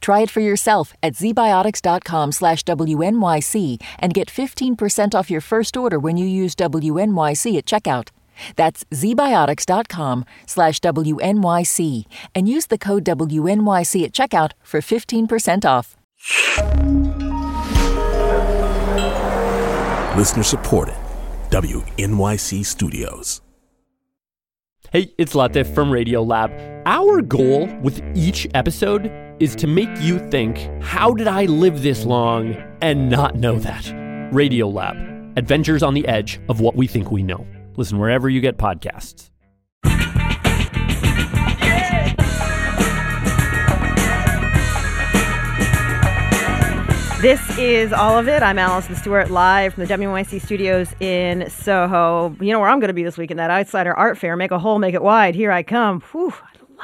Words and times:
Try 0.00 0.20
it 0.20 0.30
for 0.30 0.40
yourself 0.40 0.94
at 1.02 1.14
zbiotics.com 1.14 2.32
slash 2.32 2.62
WNYC 2.64 3.82
and 3.98 4.14
get 4.14 4.28
15% 4.28 5.14
off 5.14 5.30
your 5.30 5.40
first 5.40 5.76
order 5.76 5.98
when 5.98 6.16
you 6.16 6.26
use 6.26 6.54
WNYC 6.54 7.58
at 7.58 7.66
checkout. 7.66 8.08
That's 8.56 8.84
zbiotics.com 8.84 10.24
slash 10.46 10.80
WNYC 10.80 12.04
and 12.34 12.48
use 12.48 12.66
the 12.66 12.78
code 12.78 13.04
WNYC 13.04 14.04
at 14.04 14.12
checkout 14.12 14.52
for 14.62 14.80
15% 14.80 15.64
off. 15.64 15.96
Listener 20.16 20.42
supported. 20.42 20.94
WNYC 21.50 22.64
Studios. 22.64 23.42
Hey, 24.90 25.12
it's 25.16 25.32
Latif 25.32 25.74
from 25.74 25.90
Radiolab. 25.90 26.82
Our 26.84 27.22
goal 27.22 27.66
with 27.80 28.02
each 28.14 28.46
episode 28.52 29.10
is 29.42 29.56
to 29.56 29.66
make 29.66 29.90
you 29.98 30.20
think, 30.30 30.56
how 30.84 31.12
did 31.12 31.26
I 31.26 31.46
live 31.46 31.82
this 31.82 32.04
long 32.04 32.54
and 32.80 33.10
not 33.10 33.34
know 33.34 33.58
that? 33.58 33.82
Radiolab, 34.32 35.36
adventures 35.36 35.82
on 35.82 35.94
the 35.94 36.06
edge 36.06 36.40
of 36.48 36.60
what 36.60 36.76
we 36.76 36.86
think 36.86 37.10
we 37.10 37.24
know. 37.24 37.44
Listen 37.76 37.98
wherever 37.98 38.28
you 38.28 38.40
get 38.40 38.56
podcasts. 38.56 39.30
This 47.20 47.58
is 47.58 47.92
all 47.92 48.16
of 48.18 48.28
it. 48.28 48.44
I'm 48.44 48.60
Allison 48.60 48.94
Stewart, 48.94 49.30
live 49.30 49.74
from 49.74 49.84
the 49.84 49.92
WNYC 49.92 50.40
studios 50.40 50.94
in 51.00 51.50
Soho. 51.50 52.36
You 52.40 52.52
know 52.52 52.60
where 52.60 52.68
I'm 52.68 52.78
going 52.78 52.88
to 52.88 52.94
be 52.94 53.02
this 53.02 53.18
week 53.18 53.32
in 53.32 53.38
that 53.38 53.50
Outsider 53.50 53.92
Art 53.92 54.18
Fair. 54.18 54.36
Make 54.36 54.52
a 54.52 54.58
hole, 54.60 54.78
make 54.78 54.94
it 54.94 55.02
wide. 55.02 55.34
Here 55.34 55.50
I 55.50 55.64
come. 55.64 56.00
Whew, 56.12 56.32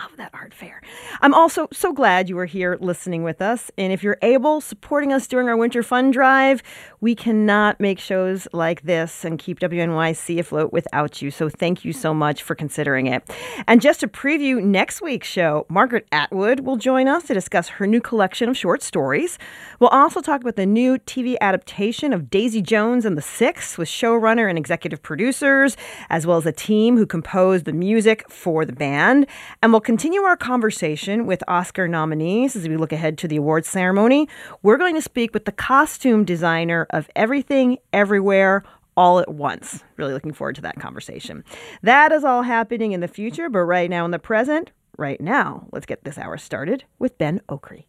love 0.00 0.16
that 0.16 0.30
art 0.32 0.54
fair. 0.54 0.80
I'm 1.20 1.34
also 1.34 1.68
so 1.72 1.92
glad 1.92 2.28
you 2.28 2.38
are 2.38 2.46
here 2.46 2.78
listening 2.80 3.24
with 3.24 3.42
us. 3.42 3.70
And 3.76 3.92
if 3.92 4.02
you're 4.02 4.18
able, 4.22 4.60
supporting 4.60 5.12
us 5.12 5.26
during 5.26 5.48
our 5.48 5.56
winter 5.56 5.82
fun 5.82 6.10
drive, 6.10 6.62
we 7.00 7.14
cannot 7.14 7.80
make 7.80 7.98
shows 7.98 8.46
like 8.52 8.82
this 8.82 9.24
and 9.24 9.38
keep 9.38 9.58
WNYC 9.60 10.38
afloat 10.38 10.72
without 10.72 11.20
you. 11.20 11.30
So 11.30 11.48
thank 11.48 11.84
you 11.84 11.92
so 11.92 12.14
much 12.14 12.42
for 12.42 12.54
considering 12.54 13.06
it. 13.06 13.28
And 13.66 13.80
just 13.80 14.00
to 14.00 14.08
preview 14.08 14.62
next 14.62 15.00
week's 15.00 15.28
show, 15.28 15.66
Margaret 15.68 16.06
Atwood 16.12 16.60
will 16.60 16.76
join 16.76 17.08
us 17.08 17.24
to 17.24 17.34
discuss 17.34 17.68
her 17.68 17.86
new 17.86 18.00
collection 18.00 18.48
of 18.48 18.56
short 18.56 18.82
stories. 18.82 19.38
We'll 19.80 19.90
also 19.90 20.20
talk 20.20 20.40
about 20.40 20.56
the 20.56 20.66
new 20.66 20.98
TV 20.98 21.36
adaptation 21.40 22.12
of 22.12 22.30
Daisy 22.30 22.62
Jones 22.62 23.04
and 23.04 23.16
the 23.16 23.22
Six 23.22 23.78
with 23.78 23.88
showrunner 23.88 24.48
and 24.48 24.58
executive 24.58 25.02
producers, 25.02 25.76
as 26.08 26.26
well 26.26 26.38
as 26.38 26.46
a 26.46 26.52
team 26.52 26.96
who 26.96 27.06
composed 27.06 27.64
the 27.64 27.72
music 27.72 28.28
for 28.30 28.64
the 28.64 28.72
band. 28.72 29.26
And 29.62 29.72
we'll 29.72 29.80
continue 29.88 30.20
our 30.20 30.36
conversation 30.36 31.24
with 31.24 31.42
Oscar 31.48 31.88
nominees 31.88 32.54
as 32.54 32.68
we 32.68 32.76
look 32.76 32.92
ahead 32.92 33.16
to 33.16 33.26
the 33.26 33.36
awards 33.36 33.66
ceremony. 33.70 34.28
We're 34.62 34.76
going 34.76 34.94
to 34.96 35.00
speak 35.00 35.32
with 35.32 35.46
the 35.46 35.52
costume 35.52 36.26
designer 36.26 36.86
of 36.90 37.08
Everything, 37.16 37.78
Everywhere, 37.90 38.64
all 38.98 39.18
at 39.18 39.32
once. 39.32 39.82
Really 39.96 40.12
looking 40.12 40.34
forward 40.34 40.56
to 40.56 40.60
that 40.60 40.78
conversation. 40.78 41.42
That 41.80 42.12
is 42.12 42.22
all 42.22 42.42
happening 42.42 42.92
in 42.92 43.00
the 43.00 43.08
future, 43.08 43.48
but 43.48 43.60
right 43.60 43.88
now 43.88 44.04
in 44.04 44.10
the 44.10 44.18
present, 44.18 44.72
right 44.98 45.22
now, 45.22 45.66
let's 45.72 45.86
get 45.86 46.04
this 46.04 46.18
hour 46.18 46.36
started 46.36 46.84
with 46.98 47.16
Ben 47.16 47.40
Okri. 47.48 47.86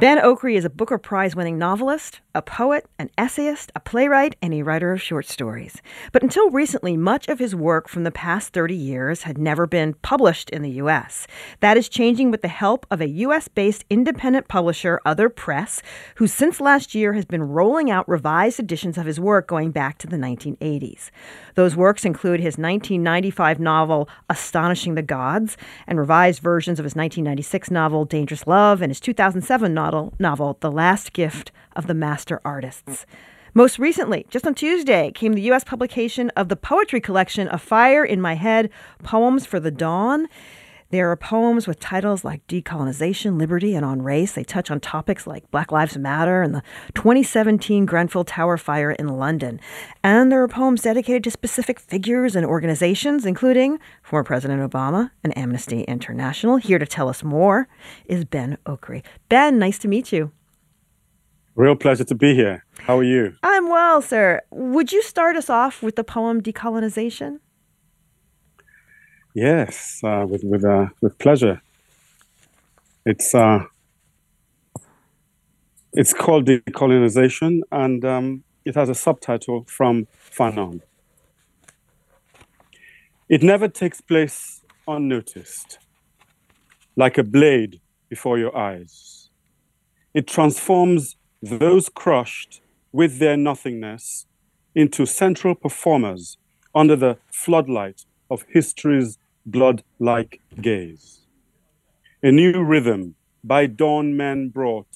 Ben 0.00 0.16
Okri 0.16 0.56
is 0.56 0.64
a 0.64 0.70
Booker 0.70 0.96
Prize 0.96 1.36
winning 1.36 1.58
novelist, 1.58 2.22
a 2.34 2.40
poet, 2.40 2.86
an 2.98 3.10
essayist, 3.18 3.70
a 3.76 3.80
playwright, 3.80 4.34
and 4.40 4.54
a 4.54 4.62
writer 4.62 4.94
of 4.94 5.02
short 5.02 5.26
stories. 5.26 5.82
But 6.10 6.22
until 6.22 6.48
recently, 6.48 6.96
much 6.96 7.28
of 7.28 7.38
his 7.38 7.54
work 7.54 7.86
from 7.86 8.04
the 8.04 8.10
past 8.10 8.54
30 8.54 8.74
years 8.74 9.24
had 9.24 9.36
never 9.36 9.66
been 9.66 9.92
published 9.92 10.48
in 10.48 10.62
the 10.62 10.70
U.S. 10.70 11.26
That 11.58 11.76
is 11.76 11.86
changing 11.86 12.30
with 12.30 12.40
the 12.40 12.48
help 12.48 12.86
of 12.90 13.02
a 13.02 13.08
U.S. 13.08 13.48
based 13.48 13.84
independent 13.90 14.48
publisher, 14.48 15.02
Other 15.04 15.28
Press, 15.28 15.82
who 16.14 16.26
since 16.26 16.62
last 16.62 16.94
year 16.94 17.12
has 17.12 17.26
been 17.26 17.42
rolling 17.42 17.90
out 17.90 18.08
revised 18.08 18.58
editions 18.58 18.96
of 18.96 19.04
his 19.04 19.20
work 19.20 19.48
going 19.48 19.70
back 19.70 19.98
to 19.98 20.06
the 20.06 20.16
1980s. 20.16 21.10
Those 21.56 21.76
works 21.76 22.06
include 22.06 22.40
his 22.40 22.56
1995 22.56 23.60
novel, 23.60 24.08
Astonishing 24.30 24.94
the 24.94 25.02
Gods, 25.02 25.58
and 25.86 25.98
revised 25.98 26.40
versions 26.40 26.78
of 26.78 26.84
his 26.84 26.94
1996 26.94 27.70
novel, 27.70 28.06
Dangerous 28.06 28.46
Love, 28.46 28.80
and 28.80 28.88
his 28.90 29.00
2007 29.00 29.74
novel 29.74 29.89
novel, 29.90 30.14
novel 30.20 30.56
The 30.60 30.70
Last 30.70 31.12
Gift 31.12 31.50
of 31.74 31.88
the 31.88 31.94
Master 31.94 32.40
Artists. 32.44 33.06
Most 33.54 33.76
recently, 33.76 34.24
just 34.30 34.46
on 34.46 34.54
Tuesday, 34.54 35.10
came 35.10 35.32
the 35.32 35.42
U.S. 35.42 35.64
publication 35.64 36.30
of 36.36 36.48
the 36.48 36.54
poetry 36.54 37.00
collection 37.00 37.48
A 37.48 37.58
Fire 37.58 38.04
in 38.04 38.20
My 38.20 38.34
Head 38.34 38.70
Poems 39.02 39.46
for 39.46 39.58
the 39.58 39.72
Dawn. 39.72 40.28
There 40.90 41.08
are 41.08 41.16
poems 41.16 41.68
with 41.68 41.78
titles 41.78 42.24
like 42.24 42.44
Decolonization, 42.48 43.38
Liberty, 43.38 43.76
and 43.76 43.84
On 43.84 44.02
Race. 44.02 44.32
They 44.32 44.42
touch 44.42 44.72
on 44.72 44.80
topics 44.80 45.24
like 45.24 45.48
Black 45.52 45.70
Lives 45.70 45.96
Matter 45.96 46.42
and 46.42 46.52
the 46.52 46.64
2017 46.94 47.86
Grenfell 47.86 48.24
Tower 48.24 48.56
fire 48.56 48.90
in 48.90 49.06
London. 49.06 49.60
And 50.02 50.32
there 50.32 50.42
are 50.42 50.48
poems 50.48 50.82
dedicated 50.82 51.22
to 51.24 51.30
specific 51.30 51.78
figures 51.78 52.34
and 52.34 52.44
organizations, 52.44 53.24
including 53.24 53.78
former 54.02 54.24
President 54.24 54.68
Obama 54.68 55.12
and 55.22 55.36
Amnesty 55.38 55.82
International. 55.82 56.56
Here 56.56 56.80
to 56.80 56.86
tell 56.86 57.08
us 57.08 57.22
more 57.22 57.68
is 58.06 58.24
Ben 58.24 58.58
Okri. 58.66 59.04
Ben, 59.28 59.60
nice 59.60 59.78
to 59.78 59.86
meet 59.86 60.10
you. 60.10 60.32
Real 61.54 61.76
pleasure 61.76 62.04
to 62.04 62.14
be 62.16 62.34
here. 62.34 62.64
How 62.80 62.98
are 62.98 63.04
you? 63.04 63.36
I'm 63.44 63.68
well, 63.68 64.02
sir. 64.02 64.40
Would 64.50 64.90
you 64.90 65.02
start 65.02 65.36
us 65.36 65.48
off 65.48 65.84
with 65.84 65.94
the 65.94 66.02
poem 66.02 66.42
Decolonization? 66.42 67.38
Yes, 69.34 70.00
uh, 70.04 70.26
with 70.28 70.42
with 70.44 70.64
uh, 70.64 70.88
with 71.00 71.16
pleasure. 71.18 71.62
It's 73.06 73.34
uh, 73.34 73.64
it's 75.92 76.12
called 76.12 76.46
decolonization, 76.46 77.60
and 77.70 78.04
um, 78.04 78.44
it 78.64 78.74
has 78.74 78.88
a 78.88 78.94
subtitle 78.94 79.64
from 79.68 80.08
Fanon. 80.36 80.80
It 83.28 83.42
never 83.42 83.68
takes 83.68 84.00
place 84.00 84.62
unnoticed, 84.88 85.78
like 86.96 87.16
a 87.16 87.22
blade 87.22 87.80
before 88.08 88.36
your 88.38 88.56
eyes. 88.56 89.30
It 90.12 90.26
transforms 90.26 91.16
those 91.40 91.88
crushed 91.88 92.62
with 92.92 93.20
their 93.20 93.36
nothingness 93.36 94.26
into 94.74 95.06
central 95.06 95.54
performers 95.54 96.36
under 96.74 96.96
the 96.96 97.16
floodlight 97.32 98.04
of 98.30 98.44
history's 98.48 99.18
blood 99.46 99.82
like 99.98 100.40
gaze. 100.60 101.20
A 102.22 102.30
new 102.30 102.62
rhythm 102.62 103.14
by 103.42 103.66
dawn 103.66 104.16
men 104.16 104.48
brought, 104.48 104.86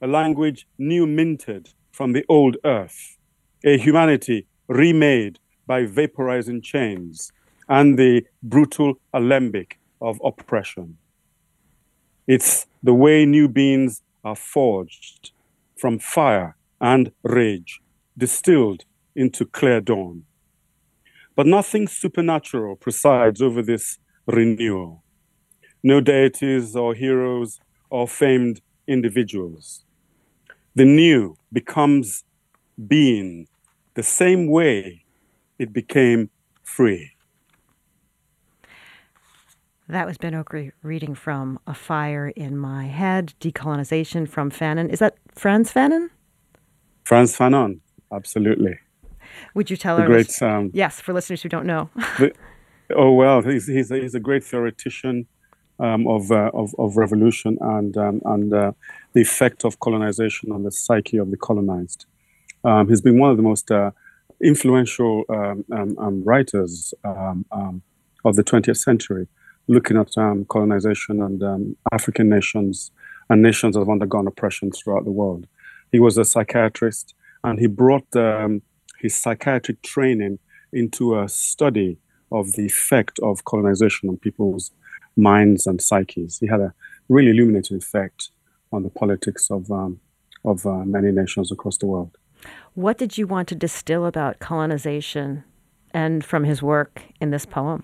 a 0.00 0.06
language 0.06 0.66
new 0.78 1.06
minted 1.06 1.70
from 1.92 2.12
the 2.12 2.24
old 2.28 2.56
earth, 2.64 3.16
a 3.64 3.78
humanity 3.78 4.46
remade 4.68 5.38
by 5.66 5.84
vaporizing 5.84 6.62
chains 6.62 7.32
and 7.68 7.98
the 7.98 8.24
brutal 8.42 8.94
alembic 9.12 9.78
of 10.00 10.20
oppression. 10.24 10.96
It's 12.26 12.66
the 12.82 12.94
way 12.94 13.24
new 13.24 13.48
beings 13.48 14.02
are 14.24 14.36
forged 14.36 15.32
from 15.76 15.98
fire 15.98 16.56
and 16.80 17.12
rage, 17.22 17.80
distilled 18.16 18.84
into 19.14 19.44
clear 19.44 19.80
dawn. 19.80 20.24
But 21.38 21.46
nothing 21.46 21.86
supernatural 21.86 22.74
presides 22.74 23.40
over 23.40 23.62
this 23.62 24.00
renewal. 24.26 25.04
No 25.84 26.00
deities 26.00 26.74
or 26.74 26.94
heroes 26.94 27.60
or 27.90 28.08
famed 28.08 28.60
individuals. 28.88 29.84
The 30.74 30.84
new 30.84 31.36
becomes 31.52 32.24
being 32.88 33.46
the 33.94 34.02
same 34.02 34.48
way 34.48 35.04
it 35.60 35.72
became 35.72 36.30
free. 36.64 37.12
That 39.88 40.08
was 40.08 40.18
Ben 40.18 40.32
Okri 40.32 40.72
reading 40.82 41.14
from 41.14 41.60
A 41.68 41.74
Fire 41.74 42.30
in 42.34 42.58
My 42.58 42.86
Head, 42.86 43.34
Decolonization 43.40 44.28
from 44.28 44.50
Fanon. 44.50 44.90
Is 44.90 44.98
that 44.98 45.14
Frantz 45.36 45.72
Fanon? 45.72 46.08
Frantz 47.04 47.38
Fanon, 47.38 47.78
absolutely. 48.12 48.80
Would 49.54 49.70
you 49.70 49.76
tell 49.76 49.96
the 49.96 50.02
our 50.02 50.08
great 50.08 50.42
um, 50.42 50.70
yes 50.72 51.00
for 51.00 51.12
listeners 51.12 51.42
who 51.42 51.48
don't 51.48 51.66
know? 51.66 51.90
the, 52.18 52.32
oh 52.94 53.12
well, 53.12 53.42
he's 53.42 53.66
he's 53.66 53.90
a, 53.90 53.98
he's 53.98 54.14
a 54.14 54.20
great 54.20 54.44
theoretician 54.44 55.26
um, 55.80 56.06
of, 56.06 56.30
uh, 56.30 56.50
of 56.54 56.74
of 56.78 56.96
revolution 56.96 57.58
and 57.60 57.96
um, 57.96 58.20
and 58.24 58.52
uh, 58.52 58.72
the 59.12 59.20
effect 59.20 59.64
of 59.64 59.80
colonization 59.80 60.52
on 60.52 60.62
the 60.62 60.72
psyche 60.72 61.16
of 61.16 61.30
the 61.30 61.36
colonized. 61.36 62.06
Um, 62.64 62.88
he's 62.88 63.00
been 63.00 63.18
one 63.18 63.30
of 63.30 63.36
the 63.36 63.42
most 63.42 63.70
uh, 63.70 63.92
influential 64.42 65.24
um, 65.28 65.64
um, 65.72 66.22
writers 66.24 66.92
um, 67.04 67.44
of 68.24 68.34
the 68.34 68.42
20th 68.42 68.78
century, 68.78 69.28
looking 69.68 69.96
at 69.96 70.12
colonization 70.48 71.22
and 71.22 71.76
African 71.92 72.28
nations 72.28 72.90
and 73.30 73.42
nations 73.42 73.74
that 73.74 73.80
have 73.80 73.88
undergone 73.88 74.26
oppression 74.26 74.72
throughout 74.72 75.04
the 75.04 75.10
world. 75.10 75.46
He 75.92 76.00
was 76.00 76.18
a 76.18 76.24
psychiatrist, 76.24 77.14
and 77.44 77.58
he 77.60 77.68
brought 77.68 78.10
his 79.00 79.16
psychiatric 79.16 79.82
training 79.82 80.38
into 80.72 81.18
a 81.18 81.28
study 81.28 81.98
of 82.30 82.52
the 82.52 82.66
effect 82.66 83.18
of 83.22 83.44
colonization 83.44 84.08
on 84.08 84.16
people's 84.16 84.70
minds 85.16 85.66
and 85.66 85.80
psyches. 85.80 86.38
He 86.38 86.46
had 86.46 86.60
a 86.60 86.74
really 87.08 87.30
illuminating 87.30 87.78
effect 87.78 88.30
on 88.72 88.82
the 88.82 88.90
politics 88.90 89.50
of 89.50 89.70
um, 89.70 90.00
of 90.44 90.66
uh, 90.66 90.84
many 90.84 91.10
nations 91.10 91.50
across 91.50 91.78
the 91.78 91.86
world. 91.86 92.16
What 92.74 92.98
did 92.98 93.18
you 93.18 93.26
want 93.26 93.48
to 93.48 93.54
distill 93.54 94.06
about 94.06 94.38
colonization 94.38 95.44
and 95.92 96.24
from 96.24 96.44
his 96.44 96.62
work 96.62 97.02
in 97.20 97.30
this 97.30 97.44
poem? 97.44 97.82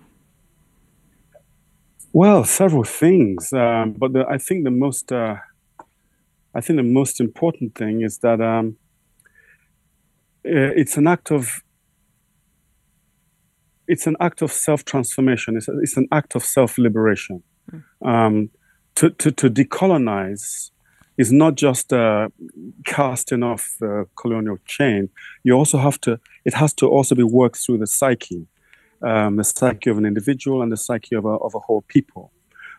Well, 2.12 2.44
several 2.44 2.84
things, 2.84 3.52
um, 3.52 3.92
but 3.98 4.12
the, 4.12 4.24
I 4.28 4.38
think 4.38 4.62
the 4.64 4.70
most 4.70 5.10
uh, 5.10 5.36
I 6.54 6.60
think 6.60 6.76
the 6.76 6.84
most 6.84 7.20
important 7.20 7.74
thing 7.74 8.02
is 8.02 8.18
that 8.18 8.40
um, 8.40 8.76
it's 10.44 10.96
an 10.96 11.06
act 11.06 11.30
of 11.30 11.62
it's 13.86 14.06
an 14.06 14.16
act 14.20 14.42
of 14.42 14.52
self 14.52 14.84
transformation. 14.84 15.56
It's, 15.56 15.68
it's 15.68 15.96
an 15.96 16.08
act 16.12 16.34
of 16.34 16.44
self 16.44 16.78
liberation. 16.78 17.42
Mm. 17.70 17.82
Um, 18.06 18.50
to, 18.96 19.10
to, 19.10 19.32
to 19.32 19.50
decolonize 19.50 20.70
is 21.16 21.32
not 21.32 21.56
just 21.56 21.92
uh, 21.92 22.28
casting 22.84 23.42
off 23.42 23.74
the 23.80 24.06
colonial 24.16 24.58
chain. 24.66 25.08
You 25.42 25.54
also 25.54 25.78
have 25.78 26.00
to, 26.02 26.20
it 26.44 26.54
has 26.54 26.72
to 26.74 26.88
also 26.88 27.14
be 27.14 27.22
worked 27.22 27.56
through 27.56 27.78
the 27.78 27.86
psyche, 27.86 28.46
um, 29.02 29.36
the 29.36 29.44
psyche 29.44 29.90
of 29.90 29.98
an 29.98 30.06
individual 30.06 30.62
and 30.62 30.72
the 30.72 30.76
psyche 30.76 31.14
of 31.14 31.24
a, 31.24 31.28
of 31.28 31.54
a 31.54 31.60
whole 31.60 31.82
people. 31.82 32.32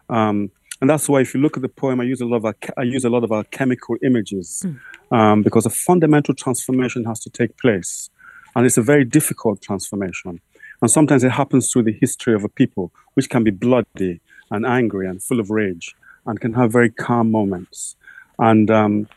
Um, 0.10 0.52
and 0.82 0.90
that's 0.90 1.08
why 1.08 1.22
if 1.22 1.34
you 1.34 1.40
look 1.40 1.56
at 1.56 1.62
the 1.62 1.70
poem, 1.70 2.02
I 2.02 2.04
use 2.04 2.22
a 2.22 2.26
lot 2.26 2.44
of, 2.44 2.56
I 2.78 2.84
use 2.84 3.06
a 3.06 3.10
lot 3.10 3.24
of 3.24 3.32
alchemical 3.32 3.96
images 4.04 4.66
mm. 4.66 4.80
um, 5.16 5.42
because 5.42 5.66
a 5.66 5.70
fundamental 5.70 6.34
transformation 6.34 7.06
has 7.06 7.20
to 7.22 7.30
take 7.30 7.58
place. 7.58 8.10
And 8.56 8.66
it's 8.66 8.78
a 8.78 8.82
very 8.82 9.06
difficult 9.06 9.62
transformation. 9.62 10.40
And 10.82 10.92
sometimes 10.92 11.24
it 11.24 11.32
happens 11.32 11.72
through 11.72 11.84
the 11.84 11.98
history 12.00 12.34
of 12.34 12.44
a 12.44 12.50
people, 12.50 12.92
which 13.14 13.30
can 13.30 13.44
be 13.44 13.52
bloody 13.52 14.22
and 14.52 14.66
angry 14.66 15.08
and 15.08 15.24
full 15.24 15.40
of 15.40 15.50
rage 15.50 15.96
and 16.26 16.40
can 16.40 16.54
have 16.54 16.72
very 16.72 16.90
calm 16.90 17.32
moments. 17.32 17.96
And 18.40 18.70
um, 18.70 19.08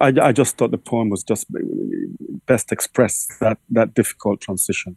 I, 0.00 0.12
I, 0.20 0.32
just 0.32 0.56
thought 0.56 0.70
the 0.70 0.78
poem 0.78 1.10
was 1.10 1.24
just 1.24 1.46
best 2.46 2.70
expressed 2.70 3.40
that, 3.40 3.58
that 3.70 3.94
difficult 3.94 4.40
transition. 4.40 4.96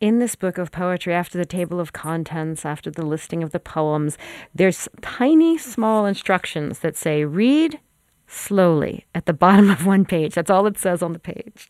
In 0.00 0.20
this 0.20 0.36
book 0.36 0.58
of 0.58 0.70
poetry, 0.70 1.12
after 1.12 1.36
the 1.36 1.44
table 1.44 1.80
of 1.80 1.92
contents, 1.92 2.64
after 2.64 2.88
the 2.88 3.04
listing 3.04 3.42
of 3.42 3.50
the 3.50 3.58
poems, 3.58 4.16
there's 4.54 4.88
tiny, 5.00 5.58
small 5.58 6.06
instructions 6.06 6.78
that 6.80 6.96
say, 6.96 7.24
read 7.24 7.80
slowly 8.28 9.06
at 9.12 9.26
the 9.26 9.32
bottom 9.44 9.70
of 9.70 9.86
one 9.86 10.04
page. 10.04 10.34
That's 10.34 10.50
all 10.50 10.66
it 10.68 10.78
says 10.78 11.02
on 11.02 11.14
the 11.14 11.18
page. 11.18 11.68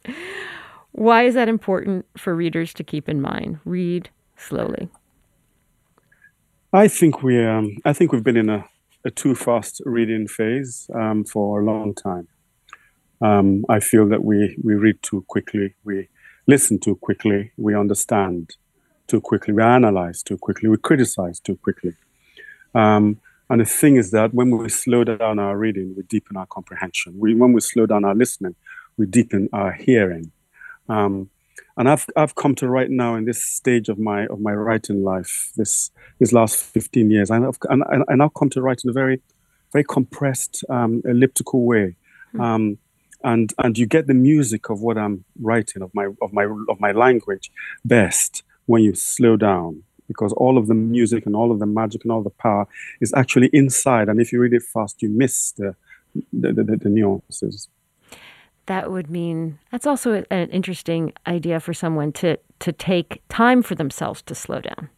Why 0.92 1.22
is 1.22 1.34
that 1.34 1.48
important 1.48 2.04
for 2.18 2.34
readers 2.34 2.74
to 2.74 2.84
keep 2.84 3.08
in 3.08 3.22
mind? 3.22 3.60
Read 3.64 4.10
slowly. 4.36 4.90
I 6.70 6.86
think 6.86 7.22
we, 7.22 7.42
um, 7.42 7.78
I 7.86 7.94
think 7.94 8.12
we've 8.12 8.24
been 8.24 8.36
in 8.36 8.50
a, 8.50 8.66
a 9.06 9.10
too 9.10 9.34
fast 9.34 9.80
reading 9.86 10.28
phase 10.28 10.90
um, 10.94 11.24
for 11.24 11.60
a 11.60 11.64
long 11.64 11.94
time. 11.94 12.28
Um, 13.22 13.64
I 13.70 13.80
feel 13.80 14.06
that 14.10 14.22
we 14.22 14.56
we 14.62 14.74
read 14.74 15.02
too 15.02 15.24
quickly, 15.26 15.74
we 15.82 16.08
listen 16.48 16.80
too 16.80 16.96
quickly, 16.96 17.52
we 17.56 17.76
understand 17.76 18.56
too 19.06 19.20
quickly, 19.20 19.54
we 19.54 19.62
analyze 19.62 20.22
too 20.22 20.36
quickly, 20.36 20.68
we 20.68 20.78
criticize 20.78 21.38
too 21.38 21.56
quickly. 21.56 21.94
Um, 22.74 23.20
and 23.50 23.60
the 23.60 23.64
thing 23.64 23.96
is 23.96 24.10
that 24.10 24.34
when 24.34 24.50
we 24.50 24.68
slow 24.68 25.04
down 25.04 25.38
our 25.38 25.56
reading, 25.56 25.94
we 25.96 26.02
deepen 26.02 26.36
our 26.36 26.46
comprehension. 26.46 27.14
We, 27.16 27.34
when 27.34 27.52
we 27.52 27.60
slow 27.60 27.86
down 27.86 28.04
our 28.04 28.14
listening, 28.14 28.56
we 28.96 29.06
deepen 29.06 29.48
our 29.52 29.72
hearing. 29.72 30.32
Um, 30.88 31.30
and 31.76 31.88
I've 31.88 32.06
I've 32.16 32.34
come 32.34 32.56
to 32.56 32.68
right 32.68 32.90
now 32.90 33.14
in 33.14 33.24
this 33.24 33.42
stage 33.42 33.88
of 33.88 33.98
my 33.98 34.26
of 34.26 34.40
my 34.40 34.52
writing 34.52 35.04
life, 35.04 35.52
this 35.56 35.90
these 36.18 36.32
last 36.32 36.56
fifteen 36.56 37.08
years, 37.08 37.30
and 37.30 37.46
I've 37.46 37.58
and 37.70 37.84
I 38.08 38.16
now 38.16 38.30
come 38.30 38.50
to 38.50 38.60
write 38.60 38.80
in 38.82 38.90
a 38.90 38.92
very 38.92 39.22
very 39.72 39.84
compressed, 39.84 40.64
um, 40.70 41.02
elliptical 41.04 41.64
way, 41.64 41.94
mm. 42.34 42.40
And 43.24 43.52
and 43.58 43.76
you 43.76 43.86
get 43.86 44.06
the 44.06 44.14
music 44.14 44.70
of 44.70 44.80
what 44.80 44.96
I'm 44.96 45.24
writing 45.40 45.82
of 45.82 45.94
my 45.94 46.08
of 46.22 46.32
my 46.32 46.44
of 46.68 46.80
my 46.80 46.92
language 46.92 47.50
best 47.84 48.42
when 48.66 48.82
you 48.82 48.94
slow 48.94 49.36
down 49.36 49.82
because 50.06 50.32
all 50.34 50.56
of 50.56 50.68
the 50.68 50.74
music 50.74 51.26
and 51.26 51.36
all 51.36 51.52
of 51.52 51.58
the 51.58 51.66
magic 51.66 52.04
and 52.04 52.12
all 52.12 52.22
the 52.22 52.30
power 52.30 52.66
is 53.00 53.12
actually 53.14 53.50
inside, 53.52 54.08
and 54.08 54.20
if 54.20 54.32
you 54.32 54.40
read 54.40 54.54
it 54.54 54.62
fast, 54.62 55.02
you 55.02 55.08
miss 55.08 55.52
the 55.52 55.74
the, 56.32 56.52
the, 56.52 56.76
the 56.76 56.88
nuances 56.88 57.68
that 58.68 58.90
would 58.92 59.10
mean 59.10 59.58
that's 59.72 59.86
also 59.86 60.24
an 60.30 60.48
interesting 60.50 61.12
idea 61.26 61.58
for 61.58 61.74
someone 61.74 62.12
to 62.12 62.38
to 62.60 62.70
take 62.70 63.22
time 63.28 63.62
for 63.62 63.74
themselves 63.74 64.22
to 64.22 64.34
slow 64.34 64.60
down. 64.60 64.90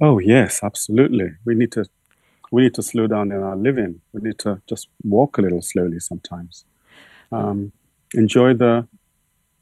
Oh 0.00 0.18
yes, 0.18 0.60
absolutely. 0.62 1.32
We 1.44 1.54
need 1.54 1.72
to 1.72 1.84
we 2.50 2.62
need 2.62 2.74
to 2.74 2.82
slow 2.82 3.06
down 3.06 3.32
in 3.32 3.42
our 3.42 3.56
living. 3.56 4.00
We 4.12 4.22
need 4.22 4.38
to 4.38 4.62
just 4.68 4.88
walk 5.02 5.38
a 5.38 5.42
little 5.42 5.62
slowly 5.62 6.00
sometimes. 6.00 6.64
Um, 7.30 7.72
enjoy 8.14 8.54
the 8.54 8.86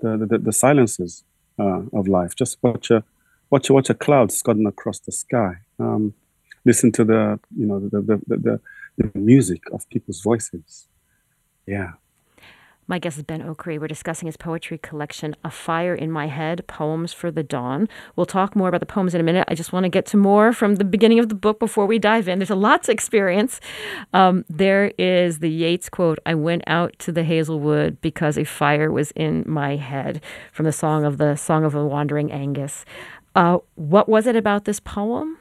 the, 0.00 0.26
the, 0.30 0.38
the 0.38 0.52
silences 0.52 1.24
uh, 1.58 1.82
of 1.92 2.06
life. 2.06 2.34
Just 2.34 2.58
watch 2.62 2.90
a 2.90 3.02
watch 3.50 3.70
a, 3.70 3.72
watch 3.72 3.90
a 3.90 3.94
cloud 3.94 4.32
scudding 4.32 4.66
across 4.66 4.98
the 5.00 5.12
sky. 5.12 5.54
Um, 5.78 6.14
listen 6.64 6.92
to 6.92 7.04
the 7.04 7.40
you 7.56 7.66
know 7.66 7.80
the 7.80 8.00
the, 8.00 8.20
the 8.26 8.36
the, 8.36 8.60
the 8.98 9.18
music 9.18 9.62
of 9.72 9.88
people's 9.88 10.20
voices. 10.20 10.88
Yeah, 11.66 11.92
my 12.88 12.98
guest 13.00 13.16
is 13.18 13.24
Ben 13.24 13.42
Okri. 13.42 13.80
We're 13.80 13.88
discussing 13.88 14.26
his 14.26 14.36
poetry 14.36 14.78
collection, 14.78 15.34
A 15.42 15.50
Fire 15.50 15.94
in 15.94 16.10
My 16.10 16.28
Head 16.28 16.66
Poems 16.68 17.12
for 17.12 17.32
the 17.32 17.42
Dawn. 17.42 17.88
We'll 18.14 18.26
talk 18.26 18.54
more 18.54 18.68
about 18.68 18.80
the 18.80 18.86
poems 18.86 19.14
in 19.14 19.20
a 19.20 19.24
minute. 19.24 19.44
I 19.48 19.54
just 19.56 19.72
want 19.72 19.84
to 19.84 19.88
get 19.88 20.06
to 20.06 20.16
more 20.16 20.52
from 20.52 20.76
the 20.76 20.84
beginning 20.84 21.18
of 21.18 21.28
the 21.28 21.34
book 21.34 21.58
before 21.58 21.86
we 21.86 21.98
dive 21.98 22.28
in. 22.28 22.38
There's 22.38 22.50
a 22.50 22.54
lot 22.54 22.84
to 22.84 22.92
experience. 22.92 23.60
Um, 24.12 24.44
there 24.48 24.92
is 24.98 25.40
the 25.40 25.50
Yeats 25.50 25.88
quote 25.88 26.20
I 26.24 26.34
went 26.34 26.62
out 26.68 26.96
to 27.00 27.12
the 27.12 27.24
Hazelwood 27.24 28.00
because 28.00 28.38
a 28.38 28.44
fire 28.44 28.92
was 28.92 29.10
in 29.12 29.42
my 29.46 29.76
head 29.76 30.22
from 30.52 30.64
the 30.64 30.72
song 30.72 31.04
of 31.04 31.18
the 31.18 31.34
Song 31.34 31.64
of 31.64 31.72
the 31.72 31.84
Wandering 31.84 32.28
Aengus. 32.28 32.84
Uh, 33.34 33.58
what 33.74 34.08
was 34.08 34.26
it 34.26 34.36
about 34.36 34.64
this 34.64 34.78
poem? 34.80 35.38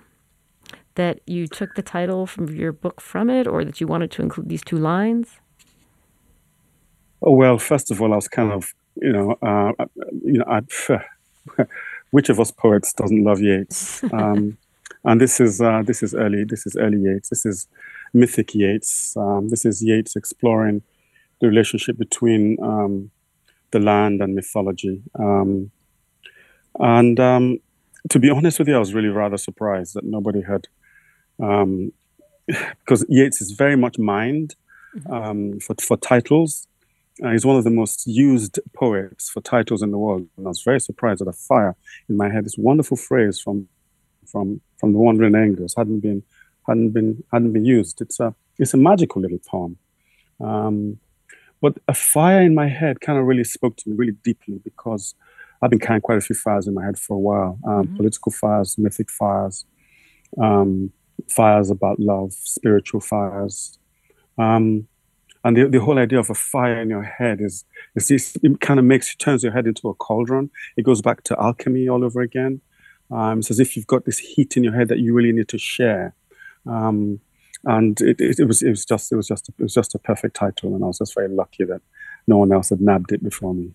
That 0.96 1.20
you 1.28 1.48
took 1.48 1.76
the 1.76 1.82
title 1.82 2.26
from 2.26 2.48
your 2.48 2.72
book 2.72 3.02
from 3.02 3.30
it, 3.30 3.48
or 3.48 3.66
that 3.66 3.82
you 3.82 3.88
wanted 3.88 4.12
to 4.12 4.22
include 4.22 4.48
these 4.48 4.64
two 4.64 4.78
lines? 4.78 5.42
Oh 7.22 7.32
well, 7.32 7.58
first 7.58 7.92
of 7.92 8.02
all, 8.02 8.14
I 8.14 8.16
was 8.16 8.28
kind 8.28 8.52
of, 8.52 8.74
you 9.02 9.12
know, 9.12 9.32
uh, 9.42 9.86
you 10.24 10.40
know, 10.40 10.46
I, 10.48 11.66
which 12.12 12.30
of 12.30 12.40
us 12.40 12.52
poets 12.52 12.94
doesn't 12.94 13.24
love 13.24 13.42
Yeats? 13.42 14.04
Um, 14.14 14.58
and 15.06 15.22
this 15.22 15.40
is 15.40 15.62
uh, 15.62 15.84
this 15.86 16.04
is 16.04 16.14
early. 16.14 16.44
This 16.44 16.66
is 16.66 16.76
early 16.76 17.00
Yeats. 17.00 17.30
This 17.30 17.46
is 17.46 17.68
mythic 18.14 18.54
Yeats. 18.54 19.16
Um, 19.18 19.50
this 19.50 19.66
is 19.66 19.84
Yeats 19.84 20.16
exploring 20.16 20.82
the 21.42 21.48
relationship 21.48 21.98
between 21.98 22.58
um, 22.62 23.12
the 23.72 23.80
land 23.80 24.22
and 24.22 24.36
mythology. 24.36 25.02
Um, 25.20 25.72
and 26.80 27.20
um, 27.20 27.60
to 28.10 28.20
be 28.20 28.30
honest 28.30 28.60
with 28.60 28.68
you, 28.68 28.76
I 28.76 28.80
was 28.80 28.94
really 28.94 29.10
rather 29.10 29.38
surprised 29.38 29.94
that 29.96 30.04
nobody 30.04 30.42
had, 30.42 30.68
um, 31.42 31.92
because 32.48 33.06
Yeats 33.10 33.42
is 33.42 33.52
very 33.52 33.76
much 33.76 33.98
mined 33.98 34.56
mm-hmm. 34.98 35.60
for 35.60 35.76
for 35.80 35.98
titles. 35.98 36.68
Uh, 37.24 37.32
he's 37.32 37.46
one 37.46 37.56
of 37.56 37.64
the 37.64 37.70
most 37.70 38.06
used 38.06 38.60
poets 38.74 39.30
for 39.30 39.42
titles 39.42 39.82
in 39.82 39.92
the 39.92 39.98
world. 39.98 40.28
And 40.38 40.46
I 40.46 40.50
was 40.50 40.62
very 40.62 40.82
surprised 40.82 41.22
at 41.22 41.28
a 41.28 41.34
fire 41.34 41.76
in 42.10 42.18
my 42.18 42.30
head. 42.30 42.46
This 42.46 42.58
wonderful 42.58 42.98
phrase 42.98 43.40
from 43.40 43.68
from 44.26 44.60
from 44.80 44.92
the 44.92 45.00
Wandering 45.00 45.34
Aengus 45.34 45.74
hadn't 45.78 46.02
been 46.02 46.24
hadn't 46.68 46.92
been 46.92 47.24
hadn't 47.32 47.54
been 47.54 47.66
used. 47.66 48.02
It's 48.02 48.20
a 48.20 48.36
it's 48.60 48.74
a 48.74 48.78
magical 48.78 49.22
little 49.22 49.40
poem. 49.48 49.78
Um, 50.40 51.00
but 51.62 51.78
a 51.88 51.94
fire 51.94 52.42
in 52.42 52.54
my 52.54 52.68
head 52.68 53.02
kind 53.02 53.18
of 53.18 53.26
really 53.26 53.44
spoke 53.44 53.78
to 53.78 53.90
me 53.90 53.96
really 53.96 54.18
deeply 54.24 54.60
because 54.64 55.16
I've 55.62 55.70
been 55.70 55.80
carrying 55.80 56.02
quite 56.02 56.18
a 56.18 56.22
few 56.22 56.36
fires 56.36 56.68
in 56.68 56.74
my 56.74 56.84
head 56.84 57.00
for 57.00 57.16
a 57.16 57.20
while. 57.20 57.58
Um, 57.66 57.86
mm-hmm. 57.86 57.96
Political 57.96 58.32
fires, 58.34 58.78
mythic 58.78 59.10
fires, 59.10 59.66
um, 60.40 60.92
fires 61.30 61.70
about 61.70 62.00
love, 62.00 62.34
spiritual 62.34 63.00
fires. 63.00 63.80
Um, 64.38 64.88
and 65.46 65.56
the, 65.56 65.70
the 65.70 65.80
whole 65.80 66.00
idea 66.00 66.20
of 66.20 66.32
a 66.32 66.34
fire 66.34 66.82
in 66.82 66.90
your 66.90 67.04
head 67.04 67.40
is, 67.40 67.66
is 67.94 68.08
this, 68.08 68.36
it 68.42 68.60
kind 68.62 68.80
of 68.80 68.86
makes, 68.86 69.16
turns 69.16 69.44
your 69.44 69.54
head 69.54 69.68
into 69.68 69.88
a 69.88 69.94
cauldron. 69.94 70.50
It 70.76 70.82
goes 70.82 71.04
back 71.04 71.22
to 71.26 71.40
alchemy 71.40 71.88
all 71.88 72.04
over 72.04 72.22
again. 72.22 72.62
Um, 73.12 73.40
it's 73.40 73.52
as 73.52 73.60
if 73.60 73.78
you've 73.78 73.86
got 73.86 74.06
this 74.06 74.18
heat 74.18 74.58
in 74.58 74.64
your 74.64 74.74
head 74.74 74.88
that 74.88 74.98
you 74.98 75.14
really 75.14 75.32
need 75.32 75.48
to 75.50 75.60
share. 75.60 76.16
Um, 76.66 77.20
and 77.64 78.02
it, 78.02 78.20
it, 78.20 78.40
it, 78.40 78.46
was 78.46 78.64
it 78.64 78.72
was 78.72 78.86
just 78.86 79.12
it 79.12 79.16
was 79.16 79.28
just 79.28 79.50
it 79.50 79.62
was 79.62 79.74
just 79.76 79.94
a 79.94 80.00
perfect 80.00 80.36
title, 80.36 80.74
and 80.74 80.84
I 80.84 80.88
was 80.88 80.98
just 80.98 81.14
very 81.14 81.30
lucky 81.30 81.64
that 81.66 81.82
no 82.26 82.38
one 82.38 82.52
else 82.52 82.70
had 82.70 82.82
nabbed 82.82 83.12
it 83.12 83.24
before 83.24 83.54
me. 83.54 83.74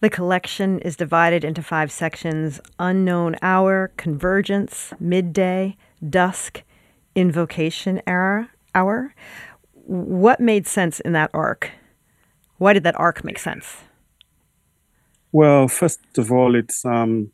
The 0.00 0.10
collection 0.10 0.80
is 0.80 0.96
divided 0.96 1.44
into 1.44 1.62
five 1.62 1.92
sections: 1.92 2.60
unknown 2.80 3.36
hour, 3.40 3.92
convergence, 3.96 4.92
midday, 4.98 5.76
dusk, 6.08 6.64
invocation 7.14 8.02
era, 8.06 8.50
hour. 8.74 9.14
What 9.86 10.40
made 10.40 10.66
sense 10.66 10.98
in 11.00 11.12
that 11.12 11.30
arc? 11.32 11.70
Why 12.58 12.72
did 12.72 12.82
that 12.82 12.98
arc 12.98 13.22
make 13.22 13.38
sense? 13.38 13.76
Well, 15.30 15.68
first 15.68 16.00
of 16.18 16.32
all, 16.32 16.54
it's 16.56 16.84
um, 16.84 17.30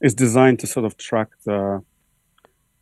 it's 0.00 0.14
designed 0.14 0.58
to 0.60 0.66
sort 0.66 0.84
of 0.84 0.96
track 0.96 1.28
the 1.44 1.82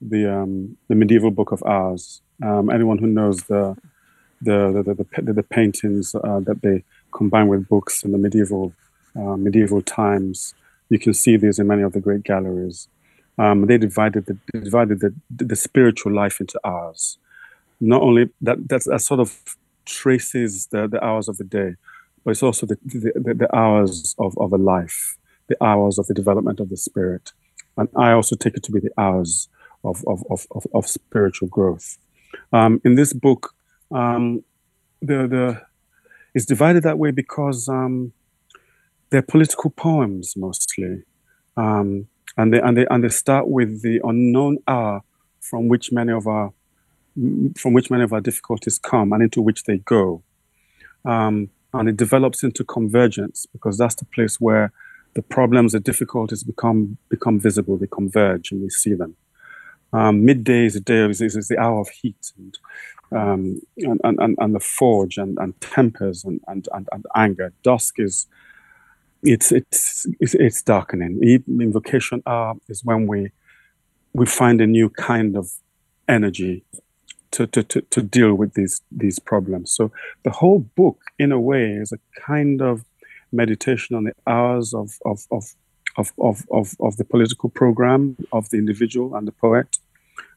the 0.00 0.32
um, 0.32 0.76
the 0.88 0.94
medieval 0.94 1.30
book 1.30 1.52
of 1.52 1.62
hours. 1.64 2.22
Um, 2.42 2.70
anyone 2.70 2.98
who 2.98 3.06
knows 3.06 3.44
the 3.44 3.76
the 4.40 4.82
the, 4.84 4.94
the, 4.94 5.22
the, 5.22 5.32
the 5.34 5.42
paintings 5.42 6.14
uh, 6.14 6.40
that 6.40 6.62
they 6.62 6.84
combine 7.12 7.48
with 7.48 7.68
books 7.68 8.02
in 8.04 8.12
the 8.12 8.18
medieval 8.18 8.72
uh, 9.16 9.36
medieval 9.36 9.82
times, 9.82 10.54
you 10.88 10.98
can 10.98 11.14
see 11.14 11.36
these 11.36 11.58
in 11.58 11.66
many 11.66 11.82
of 11.82 11.92
the 11.92 12.00
great 12.00 12.24
galleries. 12.24 12.88
Um, 13.36 13.66
they 13.66 13.78
divided 13.78 14.26
the 14.26 14.38
divided 14.52 15.00
the, 15.00 15.14
the 15.30 15.56
spiritual 15.56 16.12
life 16.12 16.40
into 16.40 16.58
hours. 16.64 17.18
Not 17.80 18.02
only 18.02 18.30
that 18.40 18.68
that, 18.68 18.84
that 18.84 19.00
sort 19.00 19.20
of 19.20 19.38
traces 19.84 20.66
the, 20.66 20.88
the 20.88 21.02
hours 21.04 21.28
of 21.28 21.36
the 21.36 21.44
day, 21.44 21.74
but 22.24 22.32
it's 22.32 22.42
also 22.42 22.66
the, 22.66 22.78
the, 22.84 23.34
the 23.34 23.54
hours 23.54 24.14
of, 24.18 24.36
of 24.38 24.52
a 24.52 24.56
life, 24.56 25.16
the 25.48 25.62
hours 25.62 25.98
of 25.98 26.06
the 26.06 26.14
development 26.14 26.60
of 26.60 26.70
the 26.70 26.76
spirit. 26.76 27.32
And 27.76 27.88
I 27.96 28.12
also 28.12 28.36
take 28.36 28.56
it 28.56 28.62
to 28.64 28.72
be 28.72 28.80
the 28.80 28.92
hours 28.98 29.48
of, 29.84 30.02
of, 30.06 30.24
of, 30.30 30.46
of, 30.52 30.66
of 30.74 30.86
spiritual 30.86 31.48
growth. 31.48 31.98
Um, 32.52 32.80
in 32.84 32.94
this 32.94 33.12
book, 33.12 33.54
um, 33.90 34.42
the, 35.00 35.26
the, 35.28 35.62
it's 36.34 36.46
divided 36.46 36.82
that 36.84 36.98
way 36.98 37.10
because 37.10 37.68
um, 37.68 38.12
they're 39.10 39.22
political 39.22 39.70
poems 39.70 40.34
mostly. 40.36 41.02
Um, 41.56 42.08
and, 42.36 42.52
they, 42.52 42.60
and, 42.60 42.76
they, 42.76 42.86
and 42.90 43.04
they 43.04 43.08
start 43.08 43.48
with 43.48 43.82
the 43.82 44.00
unknown 44.02 44.58
hour 44.66 45.02
from 45.40 45.68
which 45.68 45.92
many 45.92 46.12
of 46.12 46.26
our 46.26 46.52
from 47.56 47.72
which 47.72 47.90
many 47.90 48.02
of 48.02 48.12
our 48.12 48.20
difficulties 48.20 48.78
come 48.78 49.12
and 49.12 49.22
into 49.22 49.40
which 49.40 49.64
they 49.64 49.78
go. 49.78 50.22
Um, 51.04 51.50
and 51.72 51.88
it 51.88 51.96
develops 51.96 52.42
into 52.42 52.64
convergence 52.64 53.46
because 53.52 53.78
that's 53.78 53.96
the 53.96 54.04
place 54.06 54.40
where 54.40 54.72
the 55.14 55.22
problems, 55.22 55.72
the 55.72 55.80
difficulties 55.80 56.42
become 56.42 56.96
become 57.08 57.38
visible, 57.38 57.76
they 57.76 57.86
converge, 57.86 58.50
and 58.52 58.62
we 58.62 58.70
see 58.70 58.94
them. 58.94 59.16
Um, 59.92 60.24
midday 60.24 60.66
is 60.66 60.74
the 60.74 60.80
day 60.80 61.08
is, 61.08 61.20
is, 61.20 61.48
the 61.48 61.58
hour 61.58 61.80
of 61.80 61.88
heat 61.88 62.32
and 62.36 62.58
um, 63.12 63.60
and, 63.76 64.00
and, 64.02 64.36
and, 64.40 64.54
the 64.54 64.58
forge 64.58 65.18
and, 65.18 65.38
and 65.38 65.60
tempers 65.60 66.24
and, 66.24 66.40
and, 66.48 66.68
and, 66.72 66.88
and 66.90 67.06
anger. 67.14 67.52
Dusk 67.62 68.00
is 68.00 68.26
it's 69.22 69.52
it's 69.52 70.06
it's, 70.20 70.34
it's 70.34 70.62
darkening. 70.62 71.22
Invocation 71.48 72.22
hour 72.26 72.54
is 72.68 72.84
when 72.84 73.06
we 73.06 73.30
we 74.14 74.26
find 74.26 74.60
a 74.60 74.66
new 74.66 74.90
kind 74.90 75.36
of 75.36 75.52
energy 76.08 76.64
to, 77.34 77.46
to, 77.48 77.62
to, 77.64 77.80
to 77.80 78.00
deal 78.02 78.34
with 78.34 78.54
these 78.54 78.80
these 78.90 79.18
problems. 79.18 79.72
So 79.72 79.90
the 80.22 80.30
whole 80.30 80.60
book, 80.60 80.98
in 81.18 81.32
a 81.32 81.40
way, 81.40 81.72
is 81.82 81.92
a 81.92 81.98
kind 82.20 82.62
of 82.62 82.84
meditation 83.32 83.96
on 83.96 84.04
the 84.04 84.14
hours 84.26 84.72
of 84.72 84.88
of 85.04 85.26
of 85.30 85.44
of, 85.96 86.12
of, 86.18 86.44
of, 86.50 86.74
of 86.80 86.96
the 86.96 87.04
political 87.04 87.48
program 87.48 88.16
of 88.32 88.50
the 88.50 88.58
individual 88.58 89.14
and 89.14 89.28
the 89.28 89.32
poet, 89.32 89.78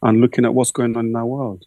and 0.01 0.21
looking 0.21 0.45
at 0.45 0.53
what's 0.53 0.71
going 0.71 0.95
on 0.97 1.07
in 1.07 1.15
our 1.15 1.25
world. 1.25 1.65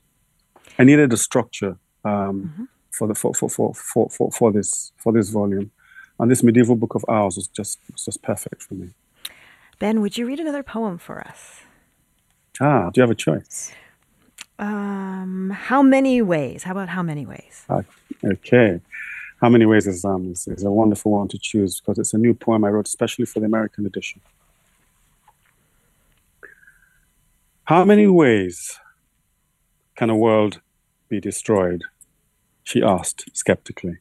I 0.78 0.84
needed 0.84 1.12
a 1.12 1.16
structure 1.16 1.76
um, 2.04 2.12
mm-hmm. 2.12 2.64
for 2.90 3.06
the 3.08 3.14
for, 3.14 3.34
for, 3.34 3.48
for, 3.48 3.74
for, 3.74 4.08
for, 4.10 4.30
for 4.30 4.52
this 4.52 4.92
for 4.96 5.12
this 5.12 5.30
volume, 5.30 5.70
and 6.18 6.30
this 6.30 6.42
medieval 6.42 6.76
book 6.76 6.94
of 6.94 7.04
hours 7.08 7.36
was 7.36 7.48
just 7.48 7.78
was 7.92 8.04
just 8.04 8.22
perfect 8.22 8.62
for 8.62 8.74
me. 8.74 8.88
Ben, 9.78 10.00
would 10.00 10.18
you 10.18 10.26
read 10.26 10.40
another 10.40 10.62
poem 10.62 10.98
for 10.98 11.20
us? 11.20 11.60
Ah, 12.60 12.90
do 12.90 12.98
you 12.98 13.02
have 13.02 13.10
a 13.10 13.14
choice? 13.14 13.72
Um, 14.60 15.50
how 15.50 15.82
many 15.82 16.20
ways? 16.20 16.64
How 16.64 16.72
about 16.72 16.90
how 16.90 17.02
many 17.02 17.24
ways? 17.24 17.64
Uh, 17.68 17.82
okay. 18.22 18.80
How 19.40 19.48
many 19.48 19.64
ways 19.64 19.86
is, 19.86 20.04
um, 20.04 20.32
is, 20.32 20.46
is 20.46 20.64
a 20.64 20.70
wonderful 20.70 21.12
one 21.12 21.28
to 21.28 21.38
choose 21.38 21.80
because 21.80 21.98
it's 21.98 22.12
a 22.12 22.18
new 22.18 22.34
poem 22.34 22.62
I 22.64 22.68
wrote 22.68 22.86
especially 22.86 23.24
for 23.24 23.40
the 23.40 23.46
American 23.46 23.86
edition. 23.86 24.20
How 27.64 27.84
many 27.86 28.06
ways 28.06 28.78
can 29.96 30.10
a 30.10 30.16
world 30.16 30.60
be 31.08 31.20
destroyed? 31.20 31.84
She 32.62 32.82
asked 32.82 33.24
skeptically. 33.32 33.96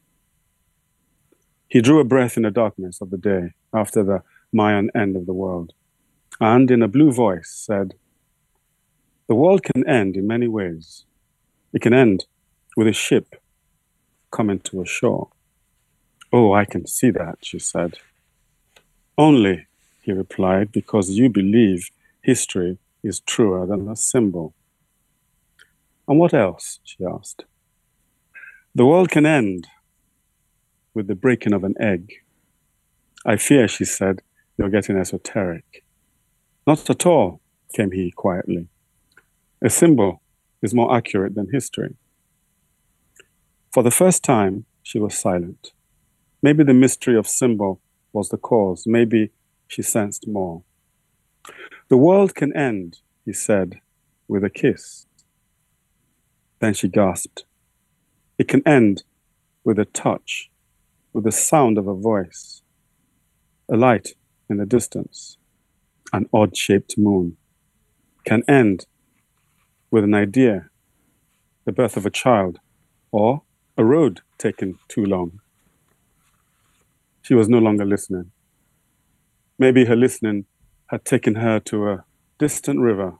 He 1.68 1.80
drew 1.80 2.00
a 2.00 2.04
breath 2.04 2.36
in 2.36 2.42
the 2.42 2.50
darkness 2.50 3.00
of 3.00 3.10
the 3.10 3.16
day 3.16 3.54
after 3.72 4.02
the 4.02 4.22
Mayan 4.52 4.90
end 4.94 5.16
of 5.16 5.24
the 5.24 5.32
world, 5.32 5.72
and 6.38 6.70
in 6.70 6.82
a 6.82 6.88
blue 6.88 7.12
voice 7.12 7.48
said, 7.48 7.94
the 9.30 9.36
world 9.36 9.62
can 9.62 9.88
end 9.88 10.16
in 10.16 10.26
many 10.26 10.48
ways. 10.48 11.04
It 11.72 11.82
can 11.82 11.94
end 11.94 12.24
with 12.76 12.88
a 12.88 12.92
ship 12.92 13.40
coming 14.32 14.58
to 14.58 14.82
a 14.82 14.84
shore. 14.84 15.28
Oh, 16.32 16.52
I 16.52 16.64
can 16.64 16.84
see 16.88 17.10
that, 17.10 17.38
she 17.40 17.60
said. 17.60 17.98
Only, 19.16 19.68
he 20.02 20.10
replied, 20.10 20.72
because 20.72 21.10
you 21.10 21.28
believe 21.28 21.92
history 22.22 22.78
is 23.04 23.20
truer 23.20 23.66
than 23.66 23.86
a 23.88 23.94
symbol. 23.94 24.52
And 26.08 26.18
what 26.18 26.34
else? 26.34 26.80
she 26.82 27.04
asked. 27.04 27.44
The 28.74 28.84
world 28.84 29.10
can 29.10 29.26
end 29.26 29.68
with 30.92 31.06
the 31.06 31.14
breaking 31.14 31.52
of 31.52 31.62
an 31.62 31.76
egg. 31.78 32.14
I 33.24 33.36
fear, 33.36 33.68
she 33.68 33.84
said, 33.84 34.22
you're 34.58 34.70
getting 34.70 34.96
esoteric. 34.96 35.84
Not 36.66 36.90
at 36.90 37.06
all, 37.06 37.40
came 37.72 37.92
he 37.92 38.10
quietly. 38.10 38.66
A 39.62 39.68
symbol 39.68 40.22
is 40.62 40.72
more 40.72 40.96
accurate 40.96 41.34
than 41.34 41.52
history. 41.52 41.94
For 43.72 43.82
the 43.82 43.90
first 43.90 44.24
time, 44.24 44.64
she 44.82 44.98
was 44.98 45.18
silent. 45.18 45.72
Maybe 46.42 46.64
the 46.64 46.72
mystery 46.72 47.16
of 47.16 47.28
symbol 47.28 47.80
was 48.12 48.30
the 48.30 48.38
cause. 48.38 48.84
Maybe 48.86 49.32
she 49.68 49.82
sensed 49.82 50.26
more. 50.26 50.62
The 51.88 51.98
world 51.98 52.34
can 52.34 52.56
end, 52.56 53.00
he 53.26 53.34
said, 53.34 53.80
with 54.26 54.44
a 54.44 54.50
kiss. 54.50 55.06
Then 56.60 56.72
she 56.72 56.88
gasped. 56.88 57.44
It 58.38 58.48
can 58.48 58.66
end 58.66 59.02
with 59.62 59.78
a 59.78 59.84
touch, 59.84 60.50
with 61.12 61.24
the 61.24 61.32
sound 61.32 61.76
of 61.76 61.86
a 61.86 61.94
voice, 61.94 62.62
a 63.70 63.76
light 63.76 64.14
in 64.48 64.56
the 64.56 64.66
distance, 64.66 65.36
an 66.14 66.28
odd 66.32 66.56
shaped 66.56 66.96
moon. 66.96 67.36
Can 68.24 68.42
end 68.48 68.86
with 69.90 70.04
an 70.04 70.14
idea, 70.14 70.70
the 71.64 71.72
birth 71.72 71.96
of 71.96 72.06
a 72.06 72.10
child, 72.10 72.60
or 73.10 73.42
a 73.76 73.84
road 73.84 74.20
taken 74.38 74.78
too 74.88 75.04
long. 75.04 75.40
She 77.22 77.34
was 77.34 77.48
no 77.48 77.58
longer 77.58 77.84
listening. 77.84 78.30
Maybe 79.58 79.84
her 79.84 79.96
listening 79.96 80.46
had 80.86 81.04
taken 81.04 81.36
her 81.36 81.60
to 81.60 81.88
a 81.88 82.04
distant 82.38 82.80
river, 82.80 83.18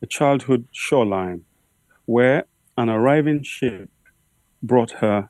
a 0.00 0.06
childhood 0.06 0.66
shoreline, 0.72 1.44
where 2.06 2.46
an 2.76 2.88
arriving 2.88 3.42
ship 3.42 3.90
brought 4.62 4.92
her 5.02 5.28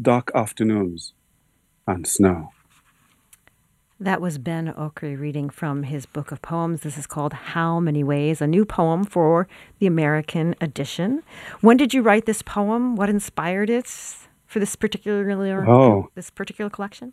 dark 0.00 0.30
afternoons 0.34 1.12
and 1.86 2.06
snow. 2.06 2.50
That 4.02 4.20
was 4.20 4.36
Ben 4.36 4.66
Okri 4.72 5.16
reading 5.16 5.48
from 5.48 5.84
his 5.84 6.06
book 6.06 6.32
of 6.32 6.42
poems. 6.42 6.80
This 6.80 6.98
is 6.98 7.06
called 7.06 7.32
How 7.32 7.78
Many 7.78 8.02
Ways, 8.02 8.40
a 8.40 8.48
new 8.48 8.64
poem 8.64 9.04
for 9.04 9.46
the 9.78 9.86
American 9.86 10.56
edition. 10.60 11.22
When 11.60 11.76
did 11.76 11.94
you 11.94 12.02
write 12.02 12.26
this 12.26 12.42
poem? 12.42 12.96
What 12.96 13.08
inspired 13.08 13.70
it 13.70 13.86
for 14.44 14.58
this 14.58 14.74
particular 14.74 15.70
oh. 15.70 16.10
this 16.16 16.30
particular 16.30 16.68
collection? 16.68 17.12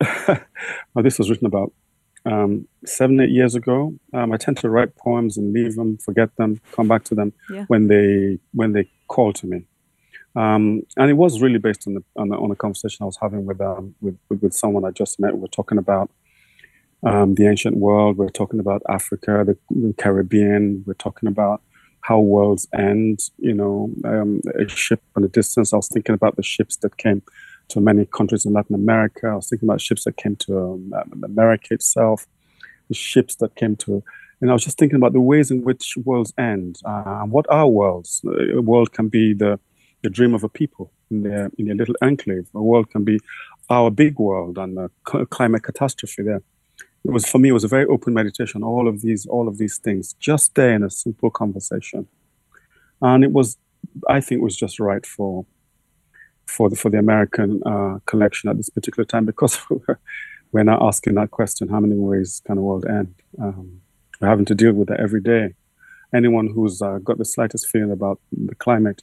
well, 0.00 1.02
this 1.02 1.18
was 1.18 1.28
written 1.28 1.46
about 1.46 1.74
um, 2.24 2.66
seven, 2.86 3.20
eight 3.20 3.28
years 3.28 3.54
ago. 3.54 3.92
Um, 4.14 4.32
I 4.32 4.38
tend 4.38 4.56
to 4.58 4.70
write 4.70 4.96
poems 4.96 5.36
and 5.36 5.52
leave 5.52 5.74
them, 5.74 5.98
forget 5.98 6.34
them, 6.36 6.58
come 6.72 6.88
back 6.88 7.04
to 7.04 7.14
them 7.14 7.34
yeah. 7.52 7.66
when 7.66 7.88
they 7.88 8.38
when 8.54 8.72
they 8.72 8.88
call 9.08 9.34
to 9.34 9.46
me. 9.46 9.66
Um, 10.36 10.82
and 10.98 11.10
it 11.10 11.14
was 11.14 11.40
really 11.40 11.58
based 11.58 11.86
on, 11.86 11.94
the, 11.94 12.04
on, 12.16 12.28
the, 12.28 12.36
on 12.36 12.50
a 12.50 12.56
conversation 12.56 13.02
I 13.02 13.06
was 13.06 13.18
having 13.20 13.46
with, 13.46 13.60
um, 13.60 13.94
with, 14.02 14.18
with, 14.28 14.52
someone 14.52 14.84
I 14.84 14.90
just 14.90 15.18
met. 15.18 15.36
We 15.36 15.44
are 15.44 15.48
talking 15.48 15.78
about 15.78 16.10
um, 17.04 17.36
the 17.36 17.48
ancient 17.48 17.78
world. 17.78 18.18
We 18.18 18.26
are 18.26 18.30
talking 18.30 18.60
about 18.60 18.82
Africa, 18.86 19.44
the, 19.46 19.56
the, 19.70 19.94
Caribbean. 19.94 20.84
We're 20.86 20.92
talking 20.94 21.26
about 21.26 21.62
how 22.02 22.20
worlds 22.20 22.68
end. 22.78 23.20
You 23.38 23.54
know, 23.54 23.90
um, 24.04 24.42
a 24.54 24.68
ship 24.68 25.02
on 25.16 25.24
a 25.24 25.28
distance. 25.28 25.72
I 25.72 25.76
was 25.76 25.88
thinking 25.88 26.14
about 26.14 26.36
the 26.36 26.42
ships 26.42 26.76
that 26.78 26.98
came 26.98 27.22
to 27.68 27.80
many 27.80 28.04
countries 28.04 28.44
in 28.44 28.52
Latin 28.52 28.74
America. 28.74 29.28
I 29.28 29.36
was 29.36 29.48
thinking 29.48 29.68
about 29.68 29.80
ships 29.80 30.04
that 30.04 30.18
came 30.18 30.36
to 30.36 30.58
um, 30.58 31.22
America 31.24 31.72
itself, 31.72 32.26
the 32.88 32.94
ships 32.94 33.36
that 33.36 33.56
came 33.56 33.74
to 33.76 34.02
And 34.42 34.50
I 34.50 34.52
was 34.52 34.64
just 34.64 34.76
thinking 34.76 34.96
about 34.96 35.14
the 35.14 35.20
ways 35.20 35.50
in 35.50 35.62
which 35.64 35.94
worlds 36.04 36.34
end. 36.36 36.78
Uh, 36.84 37.22
what 37.22 37.46
are 37.48 37.66
worlds? 37.66 38.22
A 38.54 38.60
world 38.60 38.92
can 38.92 39.08
be 39.08 39.32
the, 39.32 39.58
the 40.02 40.10
dream 40.10 40.34
of 40.34 40.44
a 40.44 40.48
people 40.48 40.92
in 41.10 41.22
their 41.22 41.50
in 41.58 41.70
a 41.70 41.74
little 41.74 41.96
enclave. 42.02 42.48
A 42.54 42.62
world 42.62 42.90
can 42.90 43.04
be 43.04 43.20
our 43.70 43.90
big 43.90 44.18
world 44.18 44.58
and 44.58 44.76
the 44.76 44.90
climate 45.30 45.62
catastrophe 45.62 46.22
there. 46.22 46.42
It 47.04 47.12
was 47.12 47.26
for 47.26 47.38
me. 47.38 47.50
It 47.50 47.52
was 47.52 47.64
a 47.64 47.68
very 47.68 47.86
open 47.86 48.14
meditation. 48.14 48.62
All 48.62 48.88
of 48.88 49.02
these, 49.02 49.26
all 49.26 49.48
of 49.48 49.58
these 49.58 49.78
things, 49.78 50.14
just 50.14 50.54
there 50.54 50.74
in 50.74 50.82
a 50.82 50.90
simple 50.90 51.30
conversation, 51.30 52.08
and 53.00 53.22
it 53.22 53.32
was, 53.32 53.58
I 54.08 54.20
think, 54.20 54.40
it 54.40 54.44
was 54.44 54.56
just 54.56 54.80
right 54.80 55.06
for 55.06 55.46
for 56.46 56.68
the 56.68 56.76
for 56.76 56.90
the 56.90 56.98
American 56.98 57.62
uh, 57.64 57.98
collection 58.06 58.50
at 58.50 58.56
this 58.56 58.70
particular 58.70 59.04
time 59.04 59.24
because 59.24 59.58
we're 60.52 60.64
not 60.64 60.82
asking 60.82 61.14
that 61.14 61.30
question: 61.30 61.68
how 61.68 61.80
many 61.80 61.94
ways 61.94 62.42
can 62.44 62.58
a 62.58 62.62
world 62.62 62.86
end? 62.86 63.14
Um, 63.40 63.80
we're 64.20 64.28
having 64.28 64.46
to 64.46 64.54
deal 64.54 64.72
with 64.72 64.88
that 64.88 65.00
every 65.00 65.20
day. 65.20 65.54
Anyone 66.14 66.48
who's 66.48 66.82
uh, 66.82 66.98
got 66.98 67.18
the 67.18 67.24
slightest 67.24 67.68
feeling 67.68 67.90
about 67.90 68.20
the 68.32 68.54
climate 68.54 69.02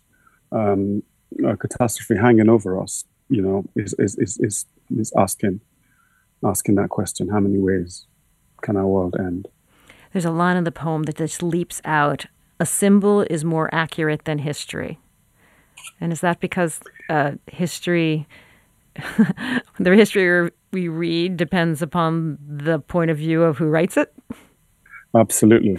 um, 0.54 1.04
uh, 1.46 1.56
catastrophe 1.56 2.20
hanging 2.20 2.50
over 2.50 2.80
us, 2.80 3.06
you 3.30 3.42
know, 3.42 3.66
is 3.76 3.94
is, 4.00 4.18
is 4.18 4.38
is 4.40 4.66
is 4.98 5.12
asking 5.18 5.62
asking 6.46 6.76
that 6.76 6.90
question: 6.90 7.30
how 7.30 7.40
many 7.40 7.60
ways 7.60 8.06
can 8.62 8.78
our 8.78 8.88
world 8.88 9.16
end? 9.20 9.48
There's 10.12 10.26
a 10.26 10.32
line 10.32 10.58
in 10.58 10.64
the 10.64 10.72
poem 10.72 11.04
that 11.04 11.18
just 11.18 11.42
leaps 11.42 11.82
out: 11.86 12.28
"A 12.60 12.66
symbol 12.66 13.22
is 13.22 13.44
more 13.44 13.74
accurate 13.74 14.26
than 14.26 14.40
history." 14.40 15.00
And 16.00 16.12
is 16.14 16.22
that 16.22 16.40
because 16.40 16.80
uh, 17.10 17.34
history, 17.48 18.28
the 19.80 19.96
history 19.96 20.52
we 20.72 20.88
read, 20.88 21.38
depends 21.38 21.82
upon 21.82 22.38
the 22.46 22.80
point 22.80 23.12
of 23.12 23.18
view 23.18 23.44
of 23.44 23.58
who 23.58 23.66
writes 23.66 23.98
it? 23.98 24.14
Absolutely. 25.16 25.78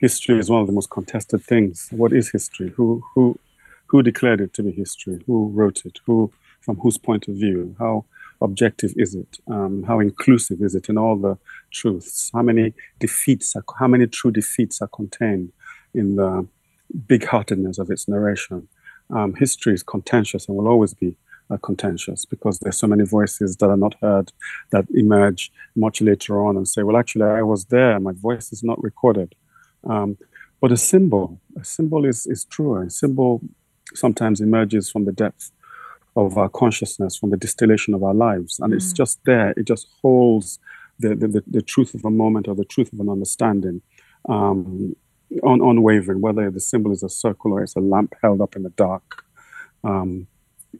History 0.00 0.38
is 0.38 0.50
one 0.50 0.60
of 0.60 0.66
the 0.66 0.72
most 0.72 0.90
contested 0.90 1.42
things. 1.42 1.88
What 1.90 2.12
is 2.12 2.30
history? 2.30 2.72
Who, 2.76 3.02
who, 3.14 3.38
who 3.86 4.02
declared 4.02 4.40
it 4.40 4.52
to 4.54 4.62
be 4.62 4.72
history? 4.72 5.22
Who 5.26 5.48
wrote 5.48 5.84
it? 5.84 5.98
Who, 6.06 6.32
from 6.60 6.76
whose 6.78 6.98
point 6.98 7.28
of 7.28 7.34
view? 7.34 7.76
How 7.78 8.04
objective 8.40 8.92
is 8.96 9.14
it? 9.14 9.38
Um, 9.46 9.82
how 9.84 10.00
inclusive 10.00 10.60
is 10.60 10.74
it 10.74 10.88
in 10.88 10.98
all 10.98 11.16
the 11.16 11.38
truths? 11.70 12.30
How 12.34 12.42
many 12.42 12.74
defeats? 12.98 13.56
Are, 13.56 13.64
how 13.78 13.88
many 13.88 14.06
true 14.06 14.30
defeats 14.30 14.82
are 14.82 14.88
contained 14.88 15.52
in 15.94 16.16
the 16.16 16.46
big-heartedness 17.06 17.78
of 17.78 17.90
its 17.90 18.08
narration? 18.08 18.68
um, 19.10 19.34
history 19.34 19.74
is 19.74 19.82
contentious 19.82 20.48
and 20.48 20.56
will 20.56 20.68
always 20.68 20.94
be 20.94 21.16
uh, 21.50 21.56
contentious 21.58 22.24
because 22.24 22.58
there's 22.58 22.76
so 22.76 22.86
many 22.86 23.04
voices 23.04 23.56
that 23.56 23.70
are 23.70 23.76
not 23.76 23.94
heard 24.00 24.32
that 24.70 24.84
emerge 24.94 25.52
much 25.76 26.00
later 26.00 26.44
on 26.44 26.56
and 26.56 26.66
say, 26.66 26.82
well, 26.82 26.96
actually, 26.96 27.24
I 27.24 27.42
was 27.42 27.66
there. 27.66 27.98
My 28.00 28.12
voice 28.12 28.52
is 28.52 28.64
not 28.64 28.82
recorded. 28.82 29.34
Um, 29.84 30.18
but 30.60 30.72
a 30.72 30.76
symbol, 30.76 31.40
a 31.60 31.64
symbol 31.64 32.04
is, 32.04 32.26
is 32.26 32.44
true. 32.44 32.80
A 32.80 32.90
symbol 32.90 33.40
sometimes 33.96 34.40
emerges 34.40 34.90
from 34.90 35.04
the 35.04 35.12
depth 35.12 35.50
of 36.16 36.38
our 36.38 36.48
consciousness, 36.48 37.16
from 37.16 37.30
the 37.30 37.36
distillation 37.36 37.94
of 37.94 38.02
our 38.02 38.14
lives. 38.14 38.58
And 38.58 38.72
mm. 38.72 38.76
it's 38.76 38.92
just 38.92 39.20
there. 39.24 39.50
It 39.56 39.64
just 39.64 39.86
holds 40.02 40.58
the, 40.98 41.14
the, 41.14 41.42
the, 41.46 41.62
truth 41.62 41.94
of 41.94 42.04
a 42.04 42.10
moment 42.10 42.48
or 42.48 42.54
the 42.54 42.64
truth 42.64 42.92
of 42.92 43.00
an 43.00 43.10
understanding. 43.10 43.82
Um, 44.28 44.96
un- 45.44 45.60
unwavering, 45.60 46.20
whether 46.20 46.50
the 46.50 46.60
symbol 46.60 46.92
is 46.92 47.02
a 47.02 47.08
circle 47.08 47.52
or 47.52 47.62
it's 47.62 47.76
a 47.76 47.80
lamp 47.80 48.14
held 48.22 48.40
up 48.40 48.56
in 48.56 48.62
the 48.62 48.70
dark, 48.70 49.24
um, 49.84 50.26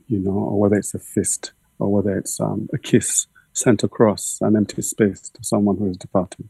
you 0.06 0.18
know, 0.18 0.32
or 0.32 0.61
whether 0.61 0.76
it's 0.76 0.94
a 0.94 0.99
fist 0.99 1.52
or 1.78 1.92
whether 1.92 2.16
it's 2.16 2.40
um, 2.40 2.68
a 2.73 2.78
kiss 2.78 3.26
sent 3.52 3.82
across 3.82 4.38
an 4.40 4.56
empty 4.56 4.82
space 4.82 5.28
to 5.30 5.42
someone 5.42 5.76
who 5.76 5.90
is 5.90 5.96
departing. 5.96 6.49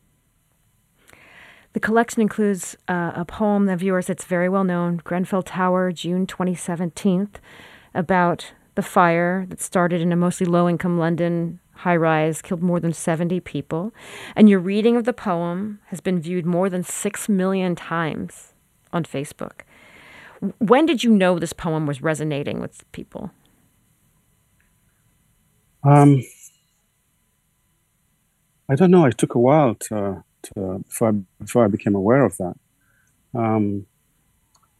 The 1.76 1.80
collection 1.80 2.22
includes 2.22 2.74
uh, 2.88 3.12
a 3.14 3.26
poem 3.26 3.68
of 3.68 3.82
yours 3.82 4.06
that's 4.06 4.24
very 4.24 4.48
well 4.48 4.64
known, 4.64 4.96
Grenfell 5.04 5.42
Tower, 5.42 5.92
June 5.92 6.26
2017, 6.26 7.28
about 7.94 8.52
the 8.76 8.82
fire 8.82 9.44
that 9.50 9.60
started 9.60 10.00
in 10.00 10.10
a 10.10 10.16
mostly 10.16 10.46
low 10.46 10.70
income 10.70 10.98
London 10.98 11.60
high 11.74 11.96
rise 11.96 12.40
killed 12.40 12.62
more 12.62 12.80
than 12.80 12.94
70 12.94 13.40
people, 13.40 13.92
and 14.34 14.48
your 14.48 14.58
reading 14.58 14.96
of 14.96 15.04
the 15.04 15.12
poem 15.12 15.80
has 15.88 16.00
been 16.00 16.18
viewed 16.18 16.46
more 16.46 16.70
than 16.70 16.82
6 16.82 17.28
million 17.28 17.74
times 17.74 18.54
on 18.90 19.04
Facebook. 19.04 19.60
When 20.56 20.86
did 20.86 21.04
you 21.04 21.10
know 21.10 21.38
this 21.38 21.52
poem 21.52 21.84
was 21.84 22.00
resonating 22.00 22.58
with 22.58 22.90
people? 22.92 23.32
Um, 25.84 26.22
I 28.66 28.76
don't 28.76 28.90
know. 28.90 29.04
It 29.04 29.18
took 29.18 29.34
a 29.34 29.38
while 29.38 29.74
to, 29.74 30.24
to 30.54 30.84
before, 30.86 31.08
I, 31.08 31.12
before 31.40 31.64
I 31.64 31.68
became 31.68 31.94
aware 31.94 32.24
of 32.24 32.36
that. 32.38 32.54
Um, 33.34 33.86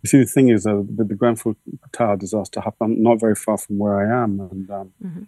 you 0.03 0.09
see, 0.09 0.19
the 0.19 0.27
thing 0.27 0.49
is, 0.49 0.67
uh, 0.67 0.83
the, 0.89 1.05
the 1.05 1.15
Grenfell 1.15 1.57
Tower 1.93 2.17
disaster 2.17 2.61
happened 2.61 2.99
not 2.99 3.19
very 3.19 3.35
far 3.35 3.59
from 3.59 3.79
where 3.79 3.99
I 3.99 4.23
am, 4.23 4.41
and 4.41 4.71
um, 4.71 4.93
mm-hmm 5.05 5.23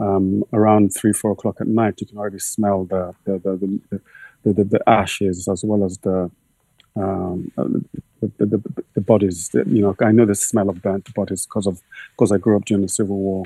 um, 0.00 0.44
around 0.52 0.94
three, 0.94 1.12
four 1.12 1.32
o'clock 1.32 1.60
at 1.60 1.68
night, 1.68 2.00
you 2.00 2.06
can 2.06 2.18
already 2.18 2.38
smell 2.38 2.84
the 2.84 3.14
the 3.24 3.38
the, 3.38 3.80
the, 4.42 4.52
the, 4.52 4.64
the, 4.64 4.88
ashes 4.88 5.48
as 5.48 5.64
well 5.64 5.84
as 5.84 5.98
the 5.98 6.30
um, 6.96 7.52
uh, 7.56 7.64
the, 8.20 8.46
the, 8.46 8.84
the, 8.94 9.00
bodies. 9.00 9.50
You 9.54 9.82
know, 9.82 9.96
I 10.00 10.12
know 10.12 10.26
the 10.26 10.34
smell 10.34 10.68
of 10.68 10.82
burnt 10.82 11.12
bodies 11.14 11.46
because 11.46 11.66
of 11.66 11.80
because 12.12 12.32
I 12.32 12.38
grew 12.38 12.56
up 12.56 12.64
during 12.64 12.82
the 12.82 12.88
Civil 12.88 13.16
War, 13.16 13.44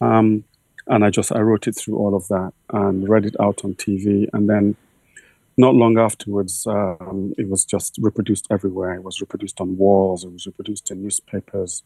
um, 0.00 0.44
and 0.86 1.04
I 1.04 1.10
just 1.10 1.32
I 1.32 1.40
wrote 1.40 1.66
it 1.66 1.76
through 1.76 1.98
all 1.98 2.14
of 2.14 2.28
that 2.28 2.52
and 2.70 3.08
read 3.08 3.26
it 3.26 3.36
out 3.40 3.64
on 3.64 3.74
TV, 3.74 4.28
and 4.32 4.48
then 4.48 4.76
not 5.56 5.74
long 5.74 5.98
afterwards, 5.98 6.66
um, 6.66 7.32
it 7.38 7.48
was 7.48 7.64
just 7.64 7.98
reproduced 8.00 8.46
everywhere. 8.50 8.94
It 8.94 9.04
was 9.04 9.20
reproduced 9.20 9.60
on 9.60 9.76
walls. 9.76 10.24
It 10.24 10.32
was 10.32 10.46
reproduced 10.46 10.90
in 10.90 11.02
newspapers 11.02 11.82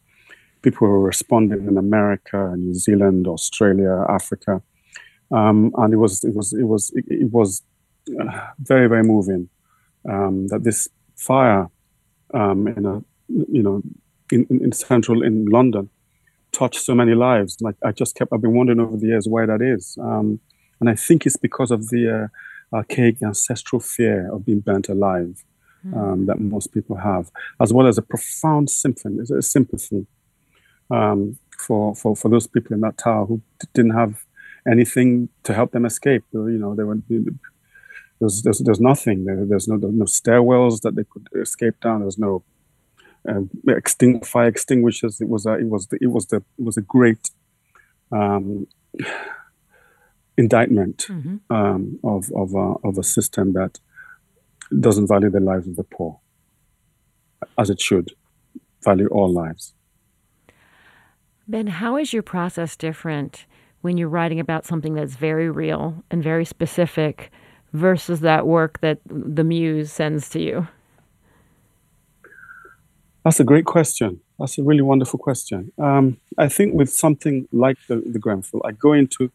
people 0.61 0.87
were 0.87 0.99
responding 0.99 1.67
in 1.67 1.77
America, 1.77 2.53
New 2.57 2.73
Zealand, 2.73 3.27
Australia, 3.27 4.05
Africa, 4.09 4.61
um, 5.31 5.71
and 5.77 5.93
it 5.93 5.97
was 5.97 6.23
it 6.23 6.33
was 6.35 6.53
it 6.53 6.63
was 6.63 6.91
it, 6.95 7.31
was 7.31 7.61
uh, 8.19 8.47
very 8.59 8.87
very 8.87 9.03
moving 9.03 9.49
um, 10.09 10.47
that 10.47 10.63
this 10.63 10.87
fire 11.15 11.67
um, 12.33 12.67
in 12.67 12.85
a 12.85 13.03
you 13.27 13.63
know 13.63 13.81
in, 14.31 14.45
in, 14.49 14.71
central 14.71 15.23
in 15.23 15.45
London 15.45 15.89
touched 16.51 16.81
so 16.81 16.95
many 16.95 17.13
lives. 17.13 17.57
Like 17.61 17.75
I 17.83 17.91
just 17.91 18.15
kept 18.15 18.33
I've 18.33 18.41
been 18.41 18.55
wondering 18.55 18.79
over 18.79 18.97
the 18.97 19.07
years 19.07 19.27
why 19.27 19.45
that 19.45 19.61
is, 19.61 19.97
um, 20.01 20.39
and 20.79 20.89
I 20.89 20.95
think 20.95 21.25
it's 21.25 21.37
because 21.37 21.71
of 21.71 21.89
the 21.89 22.23
uh, 22.23 22.27
archaic 22.73 23.21
ancestral 23.21 23.79
fear 23.79 24.31
of 24.33 24.45
being 24.45 24.59
burnt 24.59 24.89
alive. 24.89 25.43
Hmm. 25.81 25.93
Um, 25.93 26.25
that 26.25 26.41
most 26.41 26.73
people 26.73 26.97
have, 26.97 27.31
as 27.61 27.71
well 27.71 27.87
as 27.87 27.97
a 27.97 28.01
profound 28.01 28.69
sympathy, 28.69 29.15
sympathy 29.39 30.05
um, 30.91 31.37
for, 31.57 31.95
for, 31.95 32.17
for 32.17 32.27
those 32.27 32.47
people 32.47 32.73
in 32.73 32.81
that 32.81 32.97
tower 32.97 33.25
who 33.25 33.41
didn't 33.73 33.95
have 33.95 34.25
anything 34.69 35.29
to 35.43 35.53
help 35.53 35.71
them 35.71 35.85
escape. 35.85 36.25
You 36.33 36.59
know, 36.59 36.75
they 36.75 36.83
were 36.83 36.97
there's 38.19 38.41
there's, 38.41 38.59
there's 38.59 38.81
nothing. 38.81 39.25
There, 39.25 39.45
there's 39.45 39.67
no 39.67 39.75
no 39.75 40.05
stairwells 40.05 40.81
that 40.81 40.95
they 40.95 41.05
could 41.09 41.27
escape 41.35 41.79
down. 41.81 42.01
There's 42.01 42.17
no 42.17 42.43
um, 43.27 43.49
extinct 43.67 44.25
fire 44.25 44.47
extinguishers. 44.47 45.21
It 45.21 45.29
was 45.29 45.45
a, 45.45 45.53
it 45.53 45.69
was 45.69 45.87
the, 45.87 45.97
it 46.01 46.07
was 46.07 46.27
the 46.27 46.37
it 46.37 46.65
was 46.65 46.77
a 46.77 46.81
great 46.81 47.29
um, 48.11 48.67
indictment 50.39 51.05
mm-hmm. 51.09 51.53
um, 51.53 51.99
of 52.03 52.31
of 52.35 52.53
a, 52.53 52.87
of 52.87 52.97
a 52.97 53.03
system 53.03 53.53
that 53.53 53.79
doesn't 54.79 55.07
value 55.07 55.29
the 55.29 55.39
lives 55.39 55.67
of 55.67 55.75
the 55.75 55.83
poor 55.83 56.19
as 57.57 57.69
it 57.69 57.81
should 57.81 58.11
value 58.83 59.07
all 59.07 59.31
lives. 59.31 59.73
Ben, 61.47 61.67
how 61.67 61.97
is 61.97 62.13
your 62.13 62.23
process 62.23 62.77
different 62.77 63.45
when 63.81 63.97
you're 63.97 64.15
writing 64.17 64.39
about 64.39 64.65
something 64.65 64.93
that's 64.93 65.15
very 65.15 65.49
real 65.49 66.03
and 66.11 66.23
very 66.23 66.45
specific 66.45 67.31
versus 67.73 68.19
that 68.21 68.47
work 68.47 68.79
that 68.81 68.99
the 69.05 69.43
muse 69.43 69.91
sends 69.91 70.29
to 70.29 70.39
you? 70.39 70.67
That's 73.23 73.39
a 73.39 73.43
great 73.43 73.65
question. 73.65 74.21
That's 74.39 74.57
a 74.57 74.63
really 74.63 74.81
wonderful 74.81 75.19
question. 75.19 75.71
Um, 75.77 76.17
I 76.37 76.47
think 76.47 76.73
with 76.73 76.89
something 76.89 77.47
like 77.51 77.77
the, 77.87 77.97
the 77.97 78.19
Grenfell, 78.19 78.61
I 78.63 78.71
go 78.71 78.93
into 78.93 79.31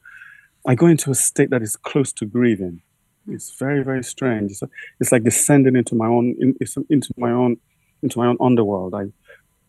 I 0.67 0.75
go 0.75 0.87
into 0.87 1.11
a 1.11 1.15
state 1.15 1.51
that 1.51 1.63
is 1.63 1.77
close 1.77 2.13
to 2.15 2.27
grieving. 2.27 2.83
Hmm. 3.27 3.35
It's 3.35 3.53
very 3.59 3.83
very 3.83 4.05
strange. 4.05 4.53
It's, 4.53 4.63
it's 5.01 5.13
like 5.13 5.25
descending 5.25 5.77
into 5.77 5.95
my 5.95 6.07
own 6.07 6.37
in, 6.41 6.57
into 6.91 7.13
my 7.17 7.31
own 7.31 7.57
into 8.03 8.19
my 8.19 8.27
own 8.27 8.37
underworld. 8.41 8.95
I 8.95 9.05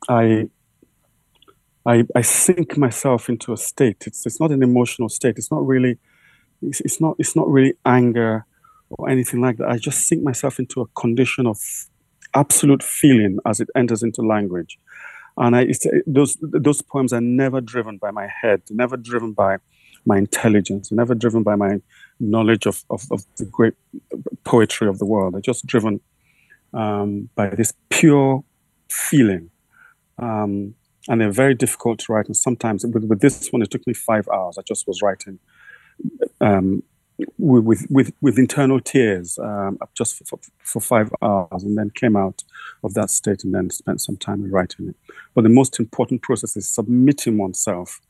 I 0.09 0.49
I, 1.87 2.03
I 2.15 2.21
sink 2.21 2.77
myself 2.77 3.29
into 3.29 3.53
a 3.53 3.57
state. 3.57 4.07
It's 4.07 4.25
it's 4.25 4.39
not 4.39 4.51
an 4.51 4.63
emotional 4.63 5.09
state. 5.09 5.37
It's 5.37 5.51
not 5.51 5.65
really 5.65 5.97
it's, 6.61 6.81
it's 6.81 6.99
not 6.99 7.15
it's 7.19 7.35
not 7.35 7.47
really 7.47 7.73
anger 7.85 8.45
or 8.89 9.09
anything 9.09 9.41
like 9.41 9.57
that. 9.57 9.69
I 9.69 9.77
just 9.77 10.07
sink 10.07 10.23
myself 10.23 10.59
into 10.59 10.81
a 10.81 10.87
condition 10.99 11.47
of 11.47 11.59
absolute 12.33 12.83
feeling 12.83 13.39
as 13.45 13.59
it 13.59 13.69
enters 13.75 14.03
into 14.03 14.21
language. 14.21 14.77
And 15.37 15.55
I, 15.55 15.67
those 16.07 16.37
those 16.41 16.81
poems 16.81 17.11
are 17.11 17.21
never 17.21 17.59
driven 17.61 17.97
by 17.97 18.11
my 18.11 18.27
head, 18.27 18.61
never 18.69 18.95
driven 18.95 19.33
by 19.33 19.57
my 20.05 20.17
intelligence, 20.17 20.91
never 20.91 21.15
driven 21.15 21.43
by 21.43 21.55
my 21.55 21.81
knowledge 22.19 22.65
of, 22.65 22.83
of, 22.89 23.03
of 23.11 23.25
the 23.37 23.45
great 23.45 23.73
poetry 24.43 24.87
of 24.87 24.99
the 24.99 25.05
world. 25.05 25.33
They're 25.33 25.41
just 25.41 25.65
driven 25.65 25.99
um, 26.73 27.29
by 27.35 27.49
this 27.49 27.73
pure 27.89 28.43
feeling. 28.89 29.49
Um, 30.17 30.75
and 31.07 31.21
they're 31.21 31.31
very 31.31 31.53
difficult 31.53 31.99
to 31.99 32.13
write. 32.13 32.25
And 32.27 32.37
sometimes, 32.37 32.85
with, 32.85 33.03
with, 33.05 33.21
this 33.21 33.49
one, 33.49 33.61
it 33.61 33.69
took 33.69 33.85
me 33.85 33.93
five 33.93 34.27
hours. 34.29 34.57
I 34.57 34.61
just 34.61 34.87
was 34.87 35.01
writing 35.01 35.39
um, 36.41 36.81
with, 37.37 37.85
with, 37.89 38.13
with 38.21 38.39
internal 38.39 38.79
tears 38.79 39.37
um, 39.37 39.77
just 39.95 40.27
for, 40.27 40.39
for 40.63 40.79
five 40.79 41.13
hours, 41.21 41.63
and 41.63 41.77
then 41.77 41.91
came 41.91 42.15
out 42.15 42.43
of 42.83 42.93
that 42.95 43.09
state 43.09 43.43
and 43.43 43.53
then 43.53 43.69
spent 43.69 44.01
some 44.01 44.17
time 44.17 44.49
writing 44.51 44.89
it. 44.89 44.95
But 45.33 45.43
the 45.43 45.49
most 45.49 45.79
important 45.79 46.21
process 46.21 46.57
is 46.57 46.67
submitting 46.67 47.37
oneself 47.37 48.01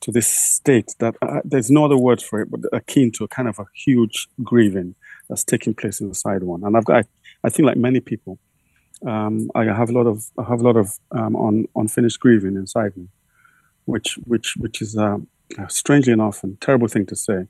to 0.00 0.12
this 0.12 0.26
state 0.26 0.94
that 0.98 1.14
uh, 1.22 1.40
there's 1.44 1.70
no 1.70 1.84
other 1.84 1.96
word 1.96 2.22
for 2.22 2.40
it, 2.40 2.50
but 2.50 2.60
akin 2.72 3.10
to 3.12 3.24
a 3.24 3.28
kind 3.28 3.48
of 3.48 3.58
a 3.58 3.66
huge 3.74 4.28
grieving 4.42 4.94
that's 5.28 5.44
taking 5.44 5.74
place 5.74 6.00
inside 6.00 6.42
one. 6.42 6.64
And 6.64 6.76
I've 6.76 6.84
got, 6.84 6.96
I, 6.98 7.04
I 7.44 7.48
think, 7.50 7.66
like 7.66 7.76
many 7.76 8.00
people, 8.00 8.38
um, 9.06 9.50
I 9.54 9.64
have 9.64 9.90
a 9.90 9.92
lot 9.92 10.06
of, 10.06 10.24
I 10.38 10.44
have 10.44 10.60
a 10.60 10.64
lot 10.64 10.76
of 10.76 10.98
um, 11.12 11.36
un, 11.36 11.66
unfinished 11.74 12.20
grieving 12.20 12.56
inside 12.56 12.96
me, 12.96 13.08
which, 13.84 14.14
which, 14.24 14.54
which 14.56 14.80
is 14.80 14.96
uh, 14.96 15.18
strangely 15.68 16.12
enough 16.12 16.44
a 16.44 16.48
terrible 16.60 16.88
thing 16.88 17.06
to 17.06 17.16
say. 17.16 17.46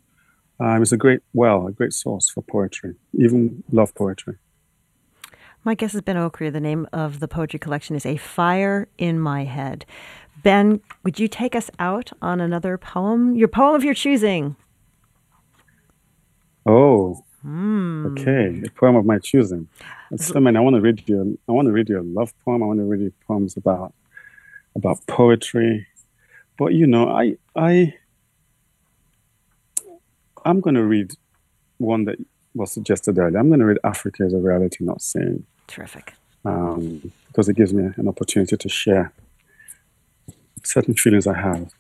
Um, 0.59 0.81
it's 0.81 0.93
a 0.93 0.97
great 0.97 1.21
well, 1.35 1.67
a 1.67 1.73
great 1.73 1.93
source 1.93 2.31
for 2.31 2.43
poetry, 2.43 2.95
even 3.13 3.63
love 3.71 3.95
poetry. 3.95 4.37
My 5.67 5.75
guess 5.75 5.97
is 5.97 6.01
Ben 6.01 6.15
Okri. 6.15 6.53
The 6.53 6.61
name 6.61 6.87
of 6.93 7.19
the 7.19 7.27
poetry 7.27 7.59
collection 7.59 7.97
is 7.97 8.07
A 8.07 8.17
Fire 8.17 8.87
in 8.99 9.19
My 9.19 9.43
Head. 9.43 9.85
Ben, 10.45 10.81
would 11.03 11.19
you 11.19 11.27
take 11.27 11.57
us 11.57 11.73
out 11.81 12.13
on 12.23 12.41
another 12.41 12.79
poem? 12.79 13.35
Your 13.35 13.49
poem 13.49 13.75
of 13.75 13.83
your 13.83 13.93
choosing. 13.93 14.55
Oh, 16.67 17.21
mm. 17.45 18.13
okay. 18.13 18.63
A 18.65 18.71
poem 18.79 18.95
of 18.95 19.05
my 19.05 19.19
choosing. 19.19 19.67
So 20.15 20.39
many. 20.39 20.57
I 20.57 20.61
want 20.61 20.77
to 20.77 20.81
read 20.81 21.03
you. 21.09 21.37
I 21.49 21.53
want 21.53 21.67
to 21.67 21.73
read 21.73 21.89
you 21.89 22.01
a 22.01 22.03
love 22.03 22.33
poem. 22.45 22.63
I 22.63 22.67
want 22.67 22.79
to 22.79 22.85
read 22.85 23.01
you 23.01 23.13
poems 23.27 23.57
about 23.57 23.93
about 24.77 25.05
poetry. 25.09 25.85
But 26.57 26.75
you 26.75 26.87
know, 26.87 27.09
I 27.09 27.39
I 27.57 27.93
I'm 30.45 30.61
going 30.61 30.77
to 30.77 30.85
read 30.85 31.15
one 31.79 32.05
that 32.05 32.19
was 32.55 32.71
suggested 32.71 33.19
earlier. 33.19 33.37
I'm 33.37 33.49
going 33.49 33.59
to 33.59 33.67
read 33.67 33.81
Africa 33.83 34.23
as 34.23 34.33
a 34.33 34.39
reality 34.39 34.85
not 34.85 35.03
seen. 35.03 35.45
Terrific. 35.67 36.15
Um, 36.45 37.13
because 37.29 37.49
it 37.49 37.57
gives 37.57 37.73
me 37.75 37.91
an 37.97 38.09
opportunity 38.09 38.57
to 38.57 38.69
share 38.69 39.13
certain 40.63 40.95
feelings 40.95 41.27
I 41.27 41.35
have. 41.35 41.71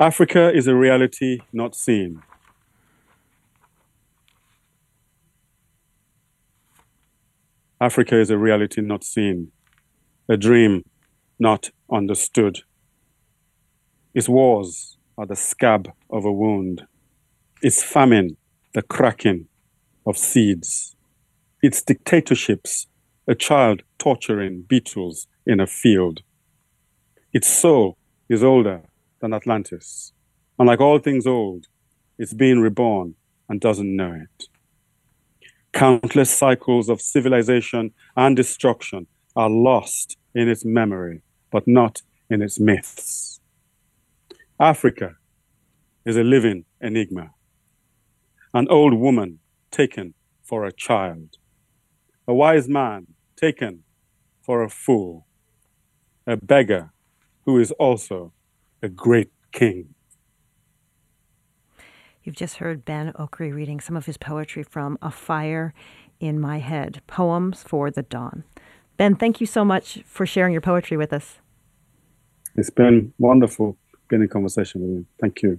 Africa 0.00 0.52
is 0.52 0.66
a 0.66 0.74
reality 0.74 1.38
not 1.52 1.74
seen. 1.74 2.22
Africa 7.80 8.18
is 8.18 8.30
a 8.30 8.38
reality 8.38 8.80
not 8.80 9.04
seen, 9.04 9.52
a 10.28 10.36
dream 10.36 10.84
not 11.38 11.70
understood. 11.92 12.60
Its 14.14 14.28
wars 14.28 14.96
are 15.18 15.26
the 15.26 15.36
scab 15.36 15.92
of 16.10 16.24
a 16.24 16.32
wound, 16.32 16.86
its 17.62 17.82
famine, 17.82 18.36
the 18.72 18.82
cracking 18.82 19.46
of 20.06 20.18
seeds, 20.18 20.94
its 21.62 21.82
dictatorships, 21.82 22.86
a 23.26 23.34
child 23.34 23.82
torturing 23.98 24.62
beetles 24.62 25.26
in 25.46 25.60
a 25.60 25.66
field. 25.66 26.20
Its 27.32 27.48
soul 27.48 27.96
is 28.28 28.44
older 28.44 28.82
than 29.20 29.32
Atlantis, 29.32 30.12
and 30.58 30.68
like 30.68 30.80
all 30.80 30.98
things 30.98 31.26
old, 31.26 31.66
it's 32.18 32.34
being 32.34 32.60
reborn 32.60 33.14
and 33.48 33.60
doesn't 33.60 33.96
know 33.96 34.12
it. 34.12 34.48
Countless 35.72 36.30
cycles 36.30 36.88
of 36.88 37.00
civilization 37.00 37.92
and 38.16 38.36
destruction 38.36 39.06
are 39.34 39.50
lost 39.50 40.16
in 40.34 40.48
its 40.48 40.64
memory, 40.64 41.22
but 41.50 41.66
not 41.66 42.02
in 42.30 42.42
its 42.42 42.60
myths. 42.60 43.40
Africa 44.60 45.16
is 46.04 46.16
a 46.16 46.22
living 46.22 46.64
enigma. 46.80 47.30
An 48.52 48.68
old 48.68 48.94
woman 48.94 49.40
taken 49.74 50.14
for 50.42 50.64
a 50.64 50.72
child, 50.72 51.36
a 52.28 52.32
wise 52.32 52.68
man 52.68 53.08
taken 53.36 53.82
for 54.40 54.62
a 54.62 54.70
fool, 54.70 55.26
a 56.26 56.36
beggar 56.36 56.92
who 57.44 57.58
is 57.58 57.72
also 57.72 58.32
a 58.82 58.88
great 58.88 59.32
king. 59.50 59.94
You've 62.22 62.36
just 62.36 62.56
heard 62.56 62.84
Ben 62.84 63.12
Okri 63.14 63.52
reading 63.52 63.80
some 63.80 63.96
of 63.96 64.06
his 64.06 64.16
poetry 64.16 64.62
from 64.62 64.96
A 65.02 65.10
Fire 65.10 65.74
in 66.20 66.40
My 66.40 66.58
Head 66.58 67.02
Poems 67.06 67.62
for 67.62 67.90
the 67.90 68.02
Dawn. 68.02 68.44
Ben, 68.96 69.16
thank 69.16 69.40
you 69.40 69.46
so 69.46 69.64
much 69.64 69.98
for 70.06 70.24
sharing 70.24 70.52
your 70.52 70.62
poetry 70.62 70.96
with 70.96 71.12
us. 71.12 71.40
It's 72.54 72.70
been 72.70 73.12
wonderful 73.18 73.76
being 74.08 74.22
in 74.22 74.28
conversation 74.28 74.80
with 74.80 74.90
you. 74.90 75.06
Thank 75.20 75.42
you. 75.42 75.58